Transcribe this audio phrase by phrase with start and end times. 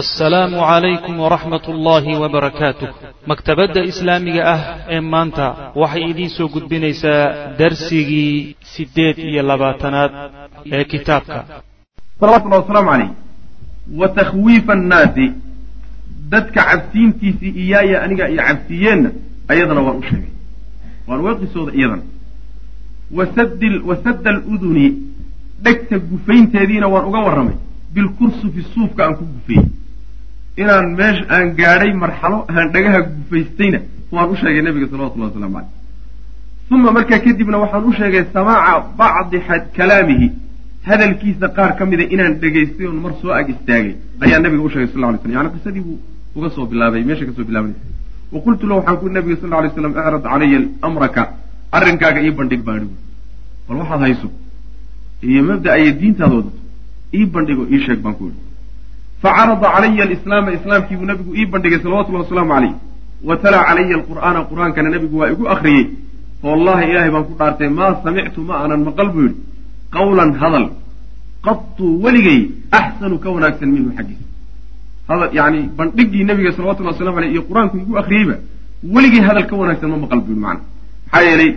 [0.00, 2.88] assalaamu calaykum waraxmat ullaahi wabarakaatuh
[3.30, 4.60] maktabadda islaamiga ah
[4.94, 5.46] ee maanta
[5.82, 7.22] waxay idiin soo gudbinaysaa
[7.58, 10.10] darsigii siddeed iyo labaatanaad
[10.76, 11.38] ee kitaabka.
[12.20, 13.10] Salawatullahi wasalaamu calayh
[14.00, 15.26] wa takhwiifa annaasi.
[16.32, 19.10] Dadka cabsiintiisii iyaaya aniga iyo cabsiiyeenna
[19.48, 20.30] ayadana waan u sheegay.
[21.08, 22.02] Waan uga qisooda iyadana
[23.90, 24.86] wasadda aluduni
[25.64, 27.56] dhegta gufaynteediina waan uga warramay.
[27.94, 29.66] Bilkursufi suufka aan ku gufeeyey
[30.62, 33.80] inaan meesha aan gaadhay marxalo aan dhagaha gufaystayna
[34.14, 35.72] waan u sheegay nabiga salawatullahi waslamu caleyh
[36.70, 39.38] uma markaa kadibna waxaan u sheegay samaaca bacdi
[39.76, 40.28] kalaamihi.
[40.88, 43.94] Hadalkiisa qaar ka mida inaan dhegaystay oon mar soo ag istaagay
[44.24, 45.98] ayaa nabiga u sheegay sal ly slam yani qisadii buu
[46.36, 47.84] uga soo bilaabay meesha ka soo bilaabanaysa
[48.32, 51.22] wa qultu lahu waxaan ku nabiga sal lay slam icrad calaya amraka
[51.76, 52.94] arrinkaaga ii bandhig baanigu
[53.68, 54.28] bal waxaad hayso
[55.28, 56.52] iyo mabda iyo wadato
[57.18, 58.38] ii bandhigo ii sheeg baan ku ihi
[59.24, 62.72] facarada calaya alislaama islaamkiibuu nabigu ii bandhigay salawatullahi wasalaamu calayh
[63.28, 65.84] wa talaa calaya alqur'aana qur'aankana nabigu waa igu akhriyey
[66.46, 69.40] wallahi ilaahay baan ku dhaartay maa samictu ma aanan maqal buu yidhi
[69.96, 70.66] qawlan hadal
[71.46, 72.40] qadtuu weligay
[72.80, 74.26] axsanu ka wanaagsan minhu xaggiisa
[75.08, 78.36] hadal yani bandhigii nabiga salawatullahi waslamu aleyh iyo qur'aanku igu akhriyeyba
[78.94, 80.60] weligay hadal ka wanaagsan ma maqal buu yidhi macana
[81.08, 81.50] maxaa yeelay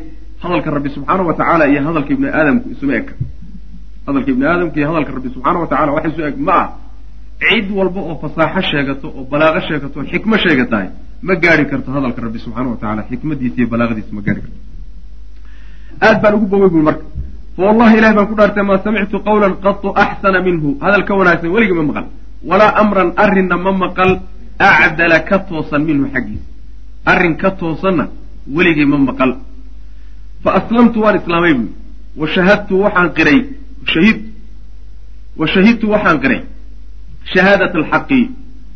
[0.44, 3.14] hadalka rabbi subxaana wa tacaala iyo hadalka ibni aadamku isuma eka
[4.08, 6.68] hadalka ibni aadamka iyo hadalka rabbi subxaana wa tacala wax isu eg ma ah
[7.40, 10.88] cid walba oo fasaaxo sheegato oo balaaqo sheegato oo xikmo sheegatahay
[11.28, 14.60] ma gaari karto hadalka rabbi subxaana wa tacala xikmadiisa iyo balaaqadiisa ma gaari karto.
[16.06, 17.06] Aad baan ugu bogay bui marka
[17.56, 20.78] fawallahi ilahi baan ku dhaartay maa samictu qawlan qatu axsana minhu.
[20.84, 22.06] Hadal ka wanaagsan weligii ma maqal.
[22.50, 24.12] Walaa amran arrinna ma maqal.
[24.60, 26.46] Acdala ka toosan minhu xaggiisa.
[27.12, 28.06] Arrin ka toosanna
[28.56, 29.32] weligii ma maqal.
[30.44, 31.72] Fa aslamtu waan islaamay buui
[32.20, 33.40] wa shahadtu waxaan qiray.
[33.94, 34.18] Shahid
[35.40, 36.42] wa shahidtu waxaan qiray
[37.34, 38.22] shahaadat alxaqi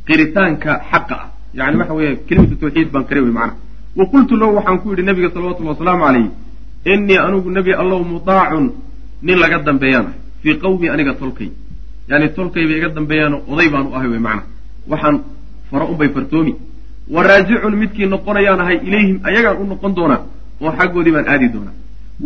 [0.07, 1.27] qiritaanka xaqa ah.
[1.53, 3.55] Yani waxa weeye kelimatu tawxiid baan qiray wey macana
[3.95, 6.27] wa qultu lahu waxaan ku yidhi nabiga salawatullahi wasalaamu calayh
[6.94, 8.66] innii anugu nebi allow mudaacun
[9.22, 11.51] nin laga dambeeyaan ah fii qawmi aniga tolkay.
[12.09, 14.44] Yani tolkay bay iga dambeeyaanoo oday baanu ahay wey macana
[14.88, 15.17] waxaan
[15.69, 16.56] faro unbay fartoomi
[17.13, 20.22] wa raajicun midkii noqonayaan ahay ilayhim ayagaan u noqon doonaa
[20.61, 21.75] oo xaggoodii baan aadi doonaa.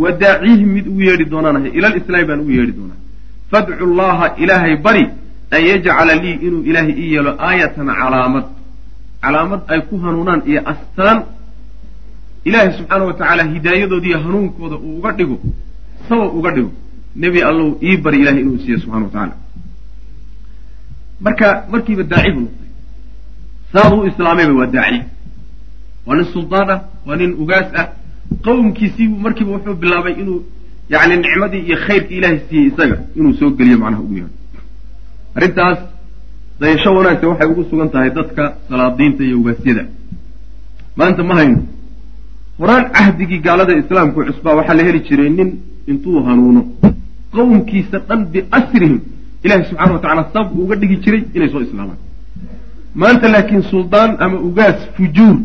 [0.02, 3.00] Wa daacihim mid ugu yeedhi doonaan ahay ila lislaami baan ugu yeedhi doonaa.
[3.52, 5.06] Fadcu llaha ilaahay bari
[5.56, 8.46] an yajcala lii inuu ilaahay ii yeelo aayatan calaamad
[9.24, 11.20] calaamad ay ku hanuunaan iyo astaan
[12.48, 15.38] ilaahay subxaana wa tacaala hidaayadoodiiyo hanuunkooda uu uga dhigo
[16.10, 16.72] sabab uga dhigo
[17.24, 19.46] nebi allow ii bari ilahay inuu siiyo subxana wa
[21.26, 22.72] marka markiiba daaci buu noqday
[23.74, 25.02] saabuu u islaamayba waa daaci
[26.06, 27.88] waa nin suldaan ah waa nin ugaas ah
[28.48, 30.40] qowmkiisiibuu markiiba wuxuu bilaabay inuu
[30.90, 34.34] yani nicmadii iyo khayrkii ilaahay siiyey isaga inuu soo geliyo macnaha ugu yeedho
[35.38, 35.80] arrintaas
[36.60, 39.84] dayasho wanaagsan waxay ugu sugan tahay dadka salaadiinta iyo ugaasyada
[40.98, 41.60] maanta ma hayno.
[42.60, 45.50] Horaan cahdigii gaalada islaamku cusbaa waxaa la heli jiray nin
[45.92, 46.62] intuu hanuuno.
[47.36, 49.00] Qowmkiisa dhan biasrihim
[49.44, 51.98] ilahi subxana wa tacala sabab uga dhigi jiray inay soo islaamaan.
[53.02, 55.36] Maanta laakiin suldaan ama ugaas fujuur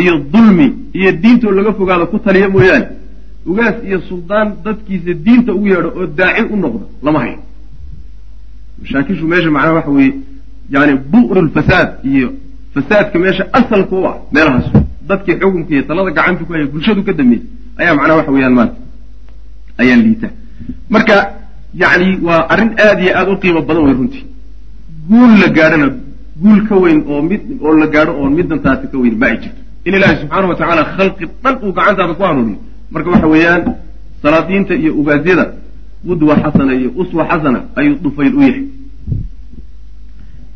[0.00, 0.66] iyo dulmi
[0.98, 2.86] iyo diintoo laga fogaado ku taliya mooyaane.
[3.46, 7.38] Ugaas iyo suldaan dadkiisa diinta ugu yeedho oo daaci u noqda lama hayo
[8.80, 10.12] mashaakishu meesha macnaha waxa weeye
[10.74, 12.28] yani bu'ru lfasaad iyo
[12.74, 14.66] fasaadka meesha asalka u ah meelahaas.
[15.08, 17.46] Dadkii xukunka iyo talada gacanta ku haya bulshadu ka dambeysay
[17.80, 18.76] ayaa macnaha waxa weeyaan maanta
[19.82, 20.28] ayaa liita
[20.94, 21.14] marka
[21.82, 24.24] yani waa arrin aada iyo aada u qiimo badan wey runtii.
[25.08, 25.88] Guul la gaadhona
[26.42, 29.60] guul ka weyn oo mid oo la gaadho oon middantaasi ka weyn ma ay jirto.
[29.84, 32.58] In ilaahi subxaana wa tacaala khalqi dhan uu gacantaada ku hanuuniyo
[32.90, 33.62] marka waxa weeyaan
[34.22, 35.44] salaadiinta iyo ugaasyada
[36.08, 38.64] qudwa xasana iyo uswa xasana ayuu dufayl u yahay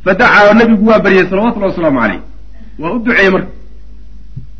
[0.05, 2.21] fadacaa nabigu waa baryay salawatullahi wasalaamu caleyh
[2.79, 3.51] waa u duceeyey marka.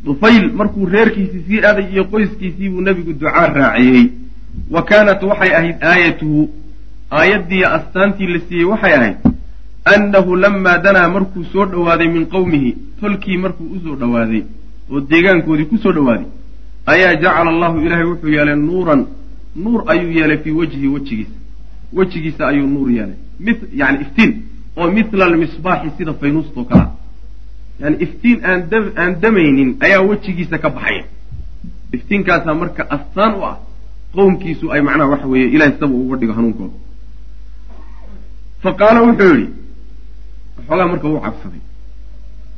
[0.05, 4.07] Dufayl markuu reerkiisii sii aaday iyo qoyskiisii buu nebigu ducaa raaciyey.
[4.71, 6.51] Wa kaanat waxay ahayd aayatuhu
[7.13, 9.17] aayaddii astaantii la siiyey waxay ahayd
[9.85, 14.43] annahu lamaa danaa markuu soo dhowaaday min qowmihi tolkii markuu u soo dhowaaday
[14.93, 16.27] oo deegaankoodii ku soo dhowaaday
[16.87, 19.07] ayaa jacala allahu ilaahay wuxuu yeelay nuuran
[19.57, 21.37] nuur ayuu yeelay fii wajhi wejigiisa.
[21.93, 23.17] Wejigiisa ayuu nuur yeelay.
[23.41, 24.33] Mi yani iftiin
[24.77, 26.91] oo mithla almisbaaxi sida faynuustoo kalea
[27.81, 28.61] yani iftiin aan
[29.03, 31.05] aan damaynin ayaa wejigiisa ka baxaya.
[31.97, 33.57] Iftiinkaasaa marka astaan u ah
[34.15, 36.77] qowmkiisu ay macnaha waxa weeye ilahay saba uga dhigo hanuunkooda.
[38.63, 39.53] Fa qaala wuxuu yidhi
[40.57, 41.63] waxoogaa marka uu cabsaday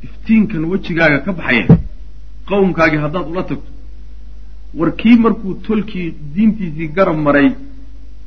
[0.05, 1.65] iftiinkan wejigaaga ka baxaya
[2.49, 3.71] qowmkaagii haddaad ula tagto
[4.79, 7.49] war kii markuu tolkii diintiisii garab maray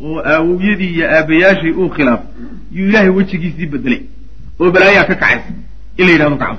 [0.05, 2.26] oo aawowyadii iyo aabayaashii uu khilaafay
[2.73, 4.00] yuu ilaahay wejigiisii bedelay
[4.61, 5.52] oo balaayaa ka kacaysa
[5.99, 6.56] in la yidhahdo ka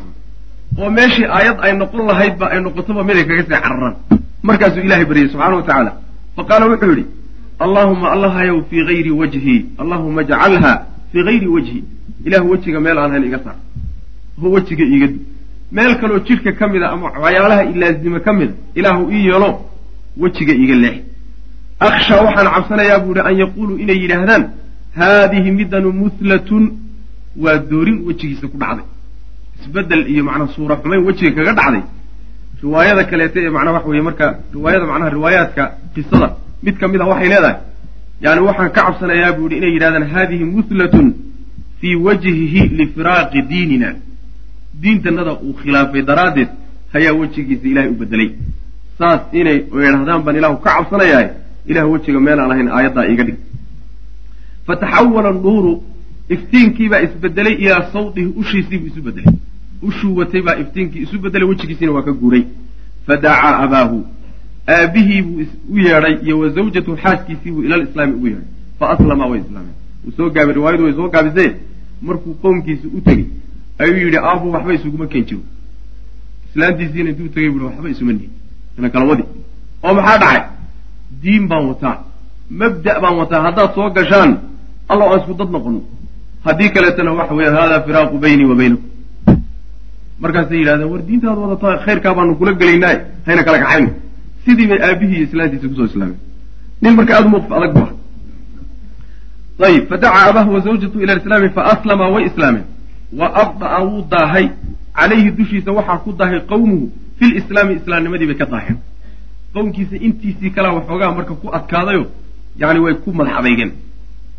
[0.80, 3.96] oo meeshii aayad ay noqon lahaydba ay noqotoba miday kaga sii cararaan.
[4.44, 5.92] Markaasuu ilahay baryay subxaana wa tacaala.
[6.36, 7.06] Fa qaala wuxuu yidhi
[7.60, 11.84] allaahuma allahayow fii hayri wajhi allahuma jcalha fii hayri wajhi.
[12.26, 13.56] Ilahu wejiga meel aan hayn iga saar.
[14.44, 15.20] Oo wejiga iiga du
[15.72, 19.50] meel kaloo jidhka ka mid a ama waxyaalaha ilaazima ka mida ilaahu ii yeelo
[20.18, 20.98] wejiga iiga leex
[21.88, 24.44] akhsha waxaan cabsanayaa buu ihi an yaquuluu inay yidhaahdaan
[25.00, 26.64] haadihi midanu muhlatun
[27.44, 28.86] waa doorin wejigiisa ku dhacday
[29.62, 31.84] isbeddel iyo macnaa suura xumayn wejiga kaga dhacday
[32.64, 34.26] riwaayada kaleeta ee macnaa waxa weeye marka
[34.56, 35.64] riwaayada macnaha riwaayaadka
[35.96, 36.28] qisada
[36.66, 37.56] mid ka mid a waxay leedahay
[38.26, 41.08] yani waxaan ka cabsanayaa buu yihi inay yidhahdaan haadihi muhlatun
[41.80, 43.90] fii wajhihi lifiraaqi diinina
[44.82, 46.50] diintanada uu khilaafay daraaddeed
[46.94, 48.30] hayaa wejigiisa ilahay u bedelay
[49.00, 49.58] saas inay
[49.88, 51.28] idhahdaan baan ilahu ka cabsanayahay
[51.66, 53.38] ilah wejiga meelaan lahayn aayaddaa iiga dhig.
[54.68, 55.84] Fataxawala nuuru
[56.30, 59.36] iftiinkiibaa isbedelay ilaa sawdihi ushiisiibuu isu bedelay
[59.82, 62.44] ushuu watay baa iftiinkii isu bedelay wejigiisiina waa ka guuray.
[63.08, 64.06] Fadacaa abaahu
[64.78, 68.48] aabihii buu u yeedhay iyo wa zawjatu xaaskiisii buu ilal islaami ugu yeedhay.
[68.80, 69.76] Fa aslama way islaameen.
[70.04, 71.52] Wuu soo gaabay riwaayadu way soo gaabisee
[72.02, 73.26] markuu qoomkiisa u tegey
[73.78, 75.42] ayuu yidhi aabu waxba isuguma keen jiro
[76.50, 78.32] islaantiisiina intuu tegay bui waxba isuma nihin
[78.78, 79.06] ina kala
[79.84, 80.42] oo maxaa dhacay
[81.24, 81.96] diin baan wataa
[82.60, 84.32] mabda' baan wataa haddaad soo gashaan
[84.92, 85.82] alla aan isku dad noqono.
[86.46, 88.90] Haddii kaleetana waxa weeyaan haadaa firaaqu baynii wa baynakum.
[90.22, 92.96] Markaasay yidhahdeen war diintaad wadataa khayrkaa baanu kula gelaynaa
[93.28, 93.90] hayna kala kaxayno.
[94.46, 96.20] Sidii bay aabihii iyo islaantiisa ku soo islaameen.
[96.82, 97.92] Nin marka aada mawqif adag bu ah
[99.68, 102.66] ayib fadacaa abaahu wa zawjatu ila islaami faaslama way islaameen.
[103.20, 104.46] Wa abda'a wuu daahay
[104.98, 106.86] calayhi dushiisa waxaa ku daahay qawmuhu
[107.20, 108.78] fi lislaami islaamnimadii bay ka daaheen
[109.54, 112.06] qowmkiisa intiisii kalaa waxoogaa marka ku adkaadayo
[112.62, 113.72] yani way ku madax adeygeen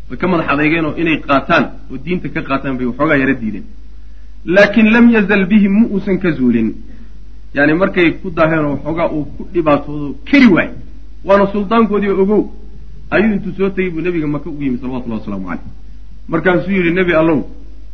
[0.09, 3.65] way ka madax adeygeen oo inay qaataan oo diinta ka qaataan bay waxoogaa yara diideen.
[4.45, 6.73] Laakin lam yazal bihim ma uusan ka zuulin.
[7.53, 10.69] Yani markay ku daaheen oo waxoogaa uu ku dhibaatoodo keri waay.
[11.25, 12.43] Waana suldaankoodii ogow.
[13.11, 15.63] Ayuu intuu soo tegey buu nebiga maka ugu yimi salawatullahi wasalaamu caleyh
[16.27, 17.39] markaasuu yidhi nebi allow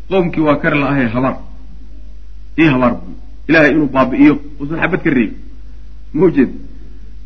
[0.09, 1.35] qoomkii waa kari la-ahay habaar
[2.59, 3.11] ii habaar bu
[3.49, 4.35] ilahay inuu baabi'iyo.
[4.61, 5.35] Uusan xabad ka reebi
[6.13, 6.49] maujeed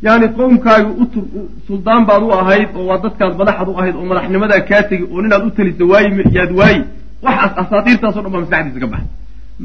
[0.05, 1.23] yani qowmkaagi utur
[1.67, 5.21] suldaan baad u ahayd oo waa dadkaad madaxaad u ahayd oo madaxnimadaa kaa tegi oo
[5.23, 6.79] ninaad u talisa waayi yaad waayi
[7.25, 9.09] waxaas asaatiirtaaso dhan baa maskaxdiisa ka baxay.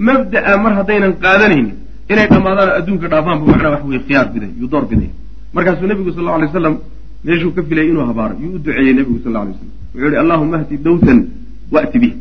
[0.06, 1.74] Mabda'a mar haddaynan qaadanaynin
[2.12, 5.10] inay dhammaadaan adduunka dhaafaanba macnaa wax weye khiyaar biday yuu door biday
[5.54, 6.74] markaasuu nebigu sal lla alay waslam
[7.24, 10.18] meeshuu ka filay inuu habaaro yuu u duceeyey nebigu sal lla alay waslam wuxuu yihi
[10.24, 11.18] allahuma ahdi dawsan
[11.74, 12.12] wa'ti bih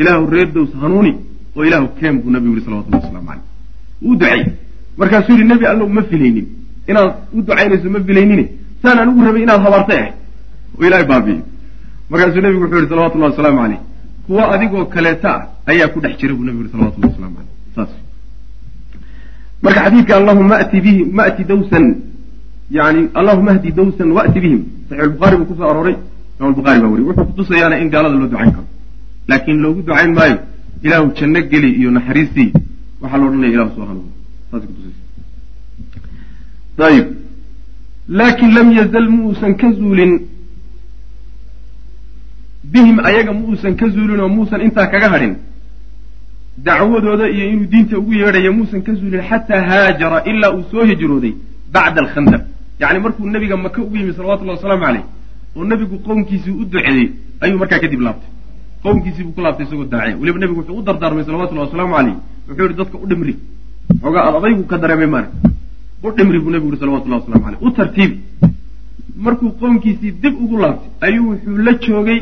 [0.00, 1.12] ilaahu reer dows hanuuni
[1.56, 3.44] oo ilaahu keen buu nabigu yihi salawatullahi waslamu caleyh
[4.04, 4.42] wuu duceey
[5.00, 6.46] markaasuu yihi nebi allow ma filaynin
[6.90, 8.44] inaad u ducaynayso ma filaynine
[8.82, 9.98] saan anigu rabay inaad habaartay.
[9.98, 10.12] Ahay
[10.78, 11.42] oo ilaahay baabi'iyo
[12.10, 13.80] markaasuu nebigu wuxuu yihi salawatullahi wasalaamu caleyh
[14.26, 17.92] kuwa adigoo kaleeta ah ayaa ku dhex jira buu nebigu yihi salawatullahi waslamu caleyh saas.
[19.64, 21.86] Marka xadiidka allahuma ati bihi mati dawsan.
[22.70, 24.60] Yani allahuma ahdi dawsan wa'ti bihim.
[24.88, 25.96] Saxiix albukhaari buu ku soo arooray.
[26.38, 28.66] Imam albukhaari baa weriy wuxuu kutusayaana in gaalada loo ducayn karo.
[29.28, 30.36] Laakiin loogu ducayn maayo
[30.84, 32.52] ilaahu janno geli iyo naxariistii.
[33.00, 34.10] Waxaa la odhanaya ilahu soo hanuun.
[34.50, 34.83] Saas kutusaysa
[36.78, 37.06] ayib
[38.08, 40.12] laakin lam yazal ma uusan ka zuulin
[42.64, 45.34] bihim ayaga ma uusan ka zuulin oo muusan intaa kaga hadhin
[46.58, 51.34] dacwadooda iyo inuu diinta ugu yeedhayo muusan ka zuulin xataa haajara ilaa uu soo hijrooday
[51.72, 52.42] bacda alkhandaq
[52.80, 55.04] yacni markuu nebiga maka ugu yimi salawatullahi wasalaamu caleyh
[55.56, 57.08] oo nebigu qowmkiisii u duceeyey
[57.40, 58.30] ayuu markaa kadib laabtay
[58.82, 62.16] qowmkiisii buu ku laabtay isagoo daaciya weliba nebigu wuxuu u dardaarmay salawatullahi wasalaamu caleyh
[62.48, 63.34] wuxuu yihi dadka u dhimri
[64.02, 65.30] xoogaa aad adaygu ka dareemay maarag
[66.04, 68.16] u dhimri buu nebigu yihi salawatullahi waslamu caleyh u tartiibi
[69.26, 72.20] markuu qoomkiisii dib ugu laabtay ayuu wuxuu la joogay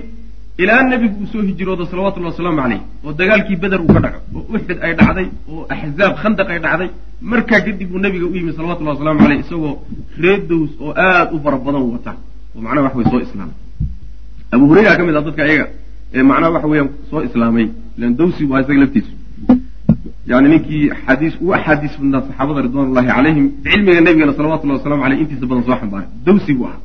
[0.62, 4.44] ilaa nebigu uu soo hijroodo salawatullahi wasalaamu caleyh oo dagaalkii beder uu ka dhaco oo
[4.54, 6.90] uxud ay dhacday oo axzaab khandaq ay dhacday.
[7.32, 9.74] Markaa kadib buu nebiga u yimi salawatullahi wasalaamu caleyh isagoo
[10.22, 12.12] reer dows oo aada u fara badan wata
[12.54, 13.56] oo macnaha wax way soo islaamay.
[14.54, 15.66] Abu hurayra ka mid ah dadka ayaga
[16.16, 17.66] ee macnaha waxa weeyaan soo islaamay.
[17.98, 19.10] Ilan dawsi waa isaga laftiisu
[20.32, 25.18] yani ninkii xadiis u axaadiis badnaa saxaabada ridwan ullahi calayhim cilmiga nebigana salawatullahi wasalamu aleyh
[25.22, 26.80] intiisa badan soo xambaaray dawsi buu ahaa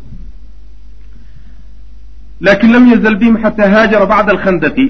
[2.45, 4.85] laakiin lam yazal bihim xataa haajara bacda alkhandaqi.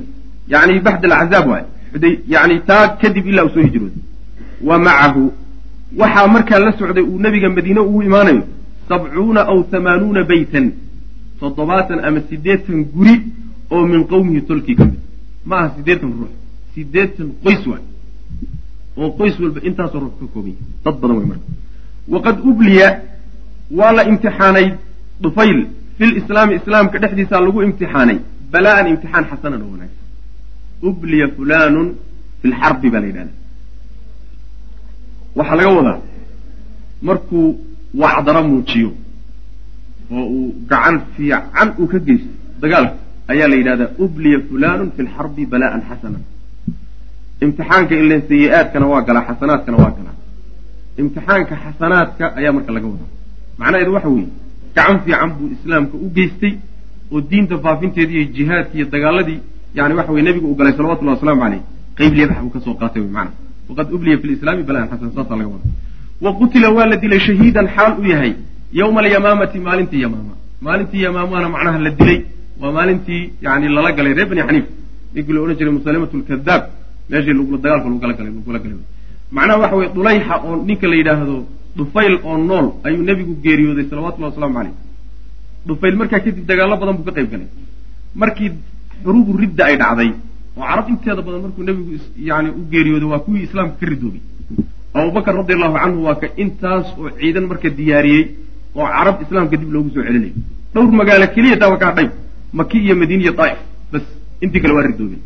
[0.54, 1.64] Yani baxda alcazaab waay.
[2.28, 4.04] Yani taa kadib ilaa uu soo hijrooday.
[4.68, 5.24] Wa macahu
[6.02, 8.44] waxaa markaa la socday uu nebiga madiine ugu imaanayo
[8.90, 10.66] sabcuuna aw hamaanuuna beytan
[11.40, 13.16] toddobaatan ama siddeetan guri
[13.72, 15.00] oo min qowmihi tolkii ka mid.
[15.46, 16.34] Ma aha siddeetan ruux
[16.76, 17.84] siddeetan qoys waay
[19.02, 21.46] oo qoys walba intaasoo ruux ka kooban yahay dad badan way marka
[22.14, 22.88] waqad ubliya
[23.80, 24.68] waa la imtixaanay
[25.24, 25.60] dufayl
[25.98, 28.18] fi lislaami islaamka dhexdiisaa lagu imtixaanay.
[28.54, 30.04] Bala'an imtixaan xasanan oo wanaagsan.
[30.90, 31.88] Ubliya fulanun
[32.40, 33.34] fi lxarbi baa la yidhahda
[35.38, 36.00] waxaa laga wadaa
[37.08, 37.46] markuu
[38.02, 38.90] wacdaro muujiyo
[40.16, 42.30] oo uu gacan fiican uu ka geysto
[42.62, 42.96] dagaalka
[43.32, 46.20] ayaa la yidhahdaa ubliya fulanun fi lxarbi bala'an xasana
[47.46, 50.16] imtixaanka ilen sayi-aadkana waa galaa xasanaadkana waa galaa.
[51.02, 53.10] Imtixaanka xasanaadka ayaa marka laga wadaa.
[53.60, 54.30] Macnaheedu waxa weeye
[54.76, 56.54] gacan fiican buu islaamka u geystay
[57.14, 59.40] oo diinta faafinteedii iyo jihaadkii iyo dagaaladii
[59.78, 61.62] yani waxa weye nebigu uu galay salawatullahi wasalaamu caleyh
[61.98, 63.32] qeyb liyabax buu ka soo qaatay wy maana
[63.70, 65.72] waqad ubliya fi lislaami balaan xasan saasaa laga wadaa.
[66.24, 68.32] Wa qutila waa la dilay shahiidan xaal u yahay
[68.80, 70.34] yowma alyamaamati maalintii yamaama.
[70.66, 72.20] Maalintii yamaamana macnaha la dilay
[72.62, 74.66] waa maalintii yani lala galay reer bani xaniif.
[75.14, 76.64] Ninkii la odhan jiray musalimat lkadaab
[77.10, 77.34] meeshii
[77.64, 78.80] dagaalka lagula galay lagula galay
[79.36, 81.36] macnaha waxa weye dulayxa oo ninka la yidhaahdo
[81.78, 84.76] dhufayl oo nool ayuu nebigu geeriyooday salawatullahi waslamu caleyh
[85.68, 87.48] dhufayl markaa kadib dagaallo badan buu ka qayb galay.
[88.22, 88.50] Markii
[89.04, 90.10] xuruubu ridda ay dhacday
[90.58, 91.92] oo carab inteeda badan markuu nebigu
[92.30, 94.22] yani u geeriyooday waa kuwii islaamka ka ridoobay.
[94.98, 98.24] Abubakar radi allahu canhu waa ka intaas oo ciidan marka diyaariyey
[98.80, 100.34] oo carab islaamka dib loogu soo celinayay.
[100.74, 102.12] Dhowr magaalo keliya taa waa kaa dhayb
[102.60, 103.60] maki iyo madiina iyo daa'if
[103.92, 104.06] bas
[104.44, 105.22] intii kale waa ridoobeen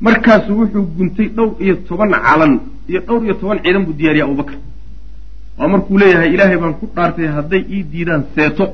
[0.00, 4.58] markaasu wuxuu guntay dhowr iyo toban calan iyo dhowr iyo toban ciidan buu diyaariyey abubakar
[5.58, 8.64] waa markuu leeyahay ilaahay baan ku dhaartay hadday ii diidaan seeto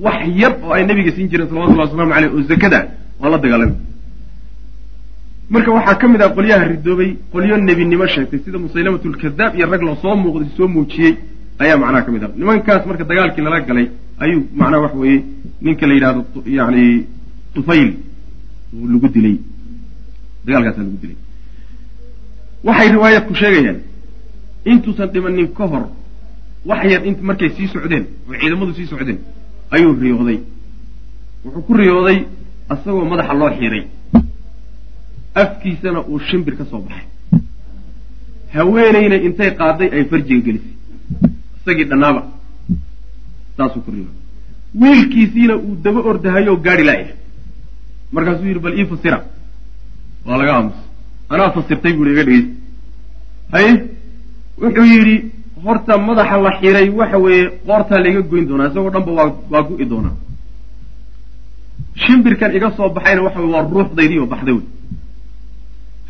[0.00, 2.78] wax yar oo ay nabiga siin jireen salawatullahi waslamu aleyh oo zakada
[3.20, 3.74] waa la dagaalami
[5.50, 9.82] marka waxaa ka mid ah qolyaha ridoobay qolyo nebinimo sheegtay sida musaylamatu lkadaab iyo rag
[9.82, 11.14] la soo muuqday soo muujiyey
[11.62, 12.30] ayaa macnaha ka mid ah.
[12.40, 13.86] Nimankaas marka dagaalkii lala galay
[14.24, 15.24] ayuu macnaha waxa weeye
[15.60, 16.82] ninka la yidhahdo yani
[17.54, 17.90] tufayl
[18.92, 19.36] lagu dilay
[20.46, 21.16] dagaalkaasa lagu dilay.
[22.64, 23.78] Waxay riwaayadku sheegayaan
[24.70, 25.84] intuusan dhimanin ka hor
[26.68, 29.18] wax yar int markay sii socdeen oo ciidamadu sii socdeen
[29.74, 30.38] ayuu riyooday.
[31.44, 32.18] Wuxuu ku riyooday
[32.72, 33.82] asagoo madaxa loo xiiray
[35.34, 37.06] afkiisana uu shimbir ka soo baxay.
[38.54, 40.74] Haweenayna intay qaaday ay farjiga gelisay.
[41.60, 42.22] Isagii dhannaaba
[43.56, 44.16] saasuu ku riyooday.
[44.80, 47.08] Wiilkiisiina uu daba ordahayoo gaari laaya
[48.12, 49.18] markaasuu yidhi bal ii fasira
[50.26, 50.80] waa laga aamusa
[51.32, 52.54] anaa fasirtay buui iga dhegeysta
[53.52, 53.72] haye
[54.62, 55.16] wuxuu yidhi
[55.64, 59.86] horta madaxa la xiray waxa weeye qoortaa laiga goyn doonaa isagoo dhanba waa waa gu'i
[59.92, 60.14] doonaa.
[62.02, 64.64] Shimbirkan iga soo baxayna waxa weye waa ruuxdaydii oo baxday wey.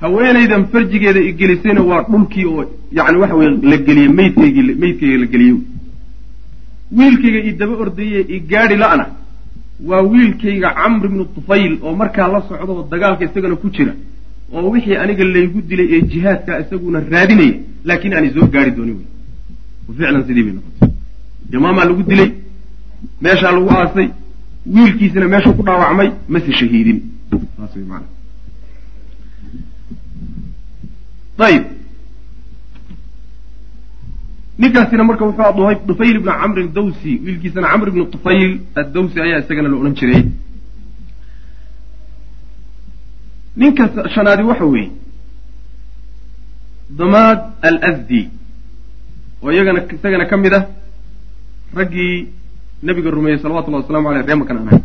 [0.00, 2.64] Haweenaydan farjigeeda igelisayna waa dhulkii oo
[2.98, 5.56] yani waxa weye la geliyey maydkaygii maydkayga la geliyey.
[6.98, 9.04] Wiilkayga i daba ordaye i gaadhi la-na
[9.88, 13.92] waa wiilkayga camr ibnu tufayl oo markaa la socda oo dagaalka isagana ku jira
[14.52, 17.54] oo wixii aniga laygu dilay ee jihaadka isaguna raadinaya
[17.88, 19.06] laakiin aan isoo gaari doonin wey
[19.96, 20.88] ficlan sidii bay noqotay.
[21.56, 22.30] Imaamaa lagu dilay
[23.24, 24.08] meeshaa lagu aasay
[24.74, 26.98] wiilkiisina meeshuu ku dhaawacmay mase shahiidin.
[27.56, 28.06] Saas way maana
[31.46, 31.64] ayib
[34.60, 38.50] ninkaasina marka wuxuu a dhufayl ibnu camrin dawsi wiilkiisana camr ibnu tufayl
[38.80, 40.22] addawsi ayaa isagana la odhan jiray.
[43.56, 44.90] Ninka shanaadi waxa weeye
[46.98, 48.20] damaad alsdi
[49.42, 50.64] oo iyagana isagana ka mid ah
[51.78, 52.28] raggii
[52.82, 54.82] nabiga rumeeyey salawatullahi waslamu aleyh ree makan aan ahay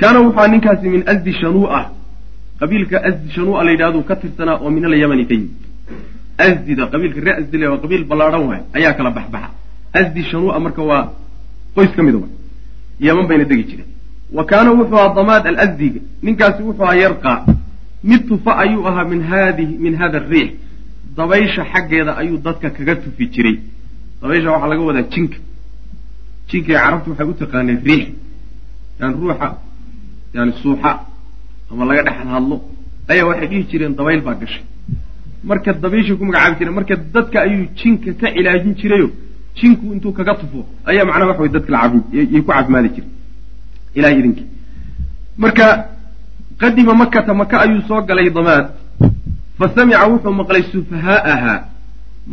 [0.00, 1.80] kaana wuxua ninkaasi min asdi shanua
[2.60, 5.52] qabiilka asdi shanua la yidhahdu ka tirsanaa oo min alyamani ka yimid
[6.38, 9.50] asdida qabiilka ree asdi le waa qabiil ballaadhan waay ayaa kala baxbaxa
[9.92, 11.12] asdi shanua marka waa
[11.74, 12.32] qoys ka mida waay
[13.00, 13.88] yaman bayna degi jireen
[14.32, 17.46] wa kaana wuxuu ahaa damaad alasdiga ninkaasi wuxuu ahaa yarqaa
[18.04, 20.50] mid tufa ayuu ahaa min hadihi min hada ariix
[21.16, 23.56] dabaysha xaggeeda ayuu dadka kaga tufi jiray
[24.22, 25.38] dabaysha waxaa laga wadaa jinka
[26.48, 28.04] jinkae carabtu waxay u taqaaneen riix
[29.00, 29.48] yani ruuxa
[30.34, 30.92] yani suuxa
[31.70, 32.56] ama laga dhex hadlo
[33.08, 34.64] ayaa waxay dhihi jireen dabayl baa gashay
[35.48, 39.08] marka dabayshay ku magacaabi jireen marka dadka ayuu jinka ka cilaajin jirayo
[39.58, 40.60] jinku intuu kaga tufo
[40.90, 43.08] ayaa macnaha waxa way dadka lacayay ku caafimaadi jiray.
[43.98, 44.46] Ilahay idinkii
[45.42, 45.66] marka
[46.60, 48.66] qadima makata maka ayuu soo galay damaad.
[49.58, 51.54] Fa samica wuxuu maqlay sufahaa'aha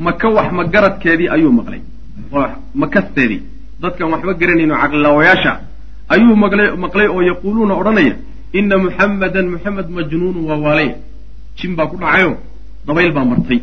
[0.06, 1.82] maka wax magaradkeedii ayuu maqlay.
[2.82, 3.41] Makasteedii
[3.82, 5.53] dadkan waxba garanayno caqlilaawayaasha
[6.13, 8.15] ayuu maqlay maqlay oo yaquuluuna odhanaya
[8.60, 10.96] ina muxammadan muxamed majnuunun waa waalaya
[11.58, 12.32] jin baa ku dhacayo
[12.88, 13.60] dabayl baa martay.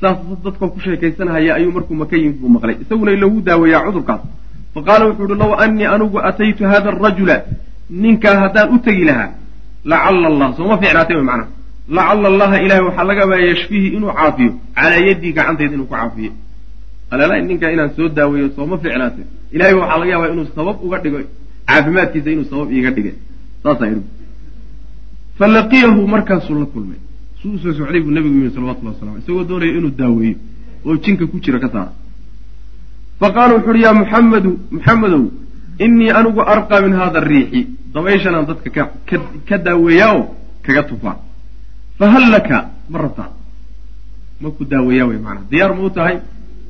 [0.00, 2.76] Saas dadkoo ku sheekaysanahaya ayuu markuu maka yimid buu maqlay.
[2.82, 4.22] Isaguna ilagu daaweeyaa cudurkaas.
[4.74, 7.36] Fa qaala wuxuu uhi low annii anigu ataytu hada arajula
[8.02, 9.30] ninkaa haddaan u tegi lahaa
[9.90, 10.48] lacala allah.
[10.56, 11.48] Sooma fiicnaatay wy macnaha
[11.96, 14.52] lacala allaha ilahay waxaa laga baa yashfihi inuu caafiyo.
[14.76, 16.32] Calaa yaddii gacantayda inuu ku caafiyo
[17.12, 21.18] alala ninkaa inaan soo daaweeyo sooma fiicnaatay ilahay waxaa laga yaabaa inuu sabab uga dhigo
[21.68, 23.12] caafimaadkiisa inuu sabab iiga dhige
[23.62, 24.02] saasaa idhi
[25.38, 27.00] falaqiyahu markaasuu la kulmay
[27.44, 30.36] u soo socday buu nabigu yimi salawatullahi wasalamu aley isagoo doonaya inuu daaweeyo
[30.86, 31.92] oo jinka ku jira ka saara
[33.20, 35.24] fa qaala wuxu uhi yaa muxamedu muxamedow
[35.84, 37.60] innii anigu arqaa min hada ariixi
[37.94, 38.82] dabayshanaan dadka ka
[39.48, 40.24] ka daaweeyaa oo
[40.64, 41.16] kaga tufaa
[41.98, 42.56] fa hal laka
[42.90, 43.30] ma rabtaa?
[44.40, 46.16] Ma ku daaweeyaa wey maanaa diyaar ma u tahay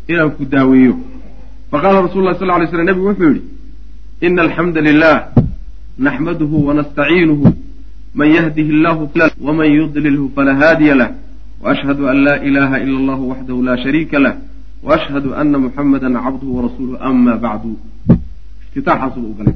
[0.09, 0.95] inaan ku daaweeyo.
[1.71, 3.43] Faqaala rasul lah sal ly slam nebigu wuxuu yidhi
[4.27, 5.17] ina alxamda lilah
[5.99, 7.47] naxmaduhu wanastaciinuhu
[8.15, 11.11] man yahdihi illahu waman yudlilhu falaa haadiya lah
[11.63, 14.35] waashhadu an laa ilaha ila allahu waxdahu la shariika lah
[14.83, 17.79] waashhadu ana muxamada cabduhu warasuuluhu ama bacdu
[18.65, 19.55] iftitaaxaasuba u galay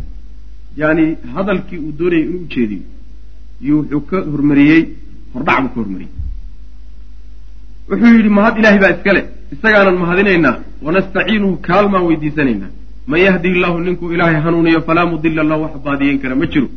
[0.77, 2.85] yani hadalkii uu doonayay inuu ujeediyo
[3.65, 4.83] iyo wuxuu ka hormariyey
[5.35, 6.13] hordhac buu ka hormariyey
[7.91, 9.23] wuxuu yidhi mahad ilahay baa iskale
[9.55, 12.73] isagaanan mahadinaynaa wanastaciinuhu kaalmaan weydiisanaynaa
[13.11, 16.69] man yahdi illahu ninkuu ilaahay hanuuniyo falaa mudila lahu wax baadiyeyn kara ma jiro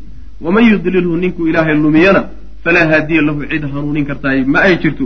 [0.42, 2.22] waman yudlilhu ninkuu ilaahay lumiyana
[2.64, 5.06] falaa haadiya lahu cid hanuunin kartaay ma ay jirto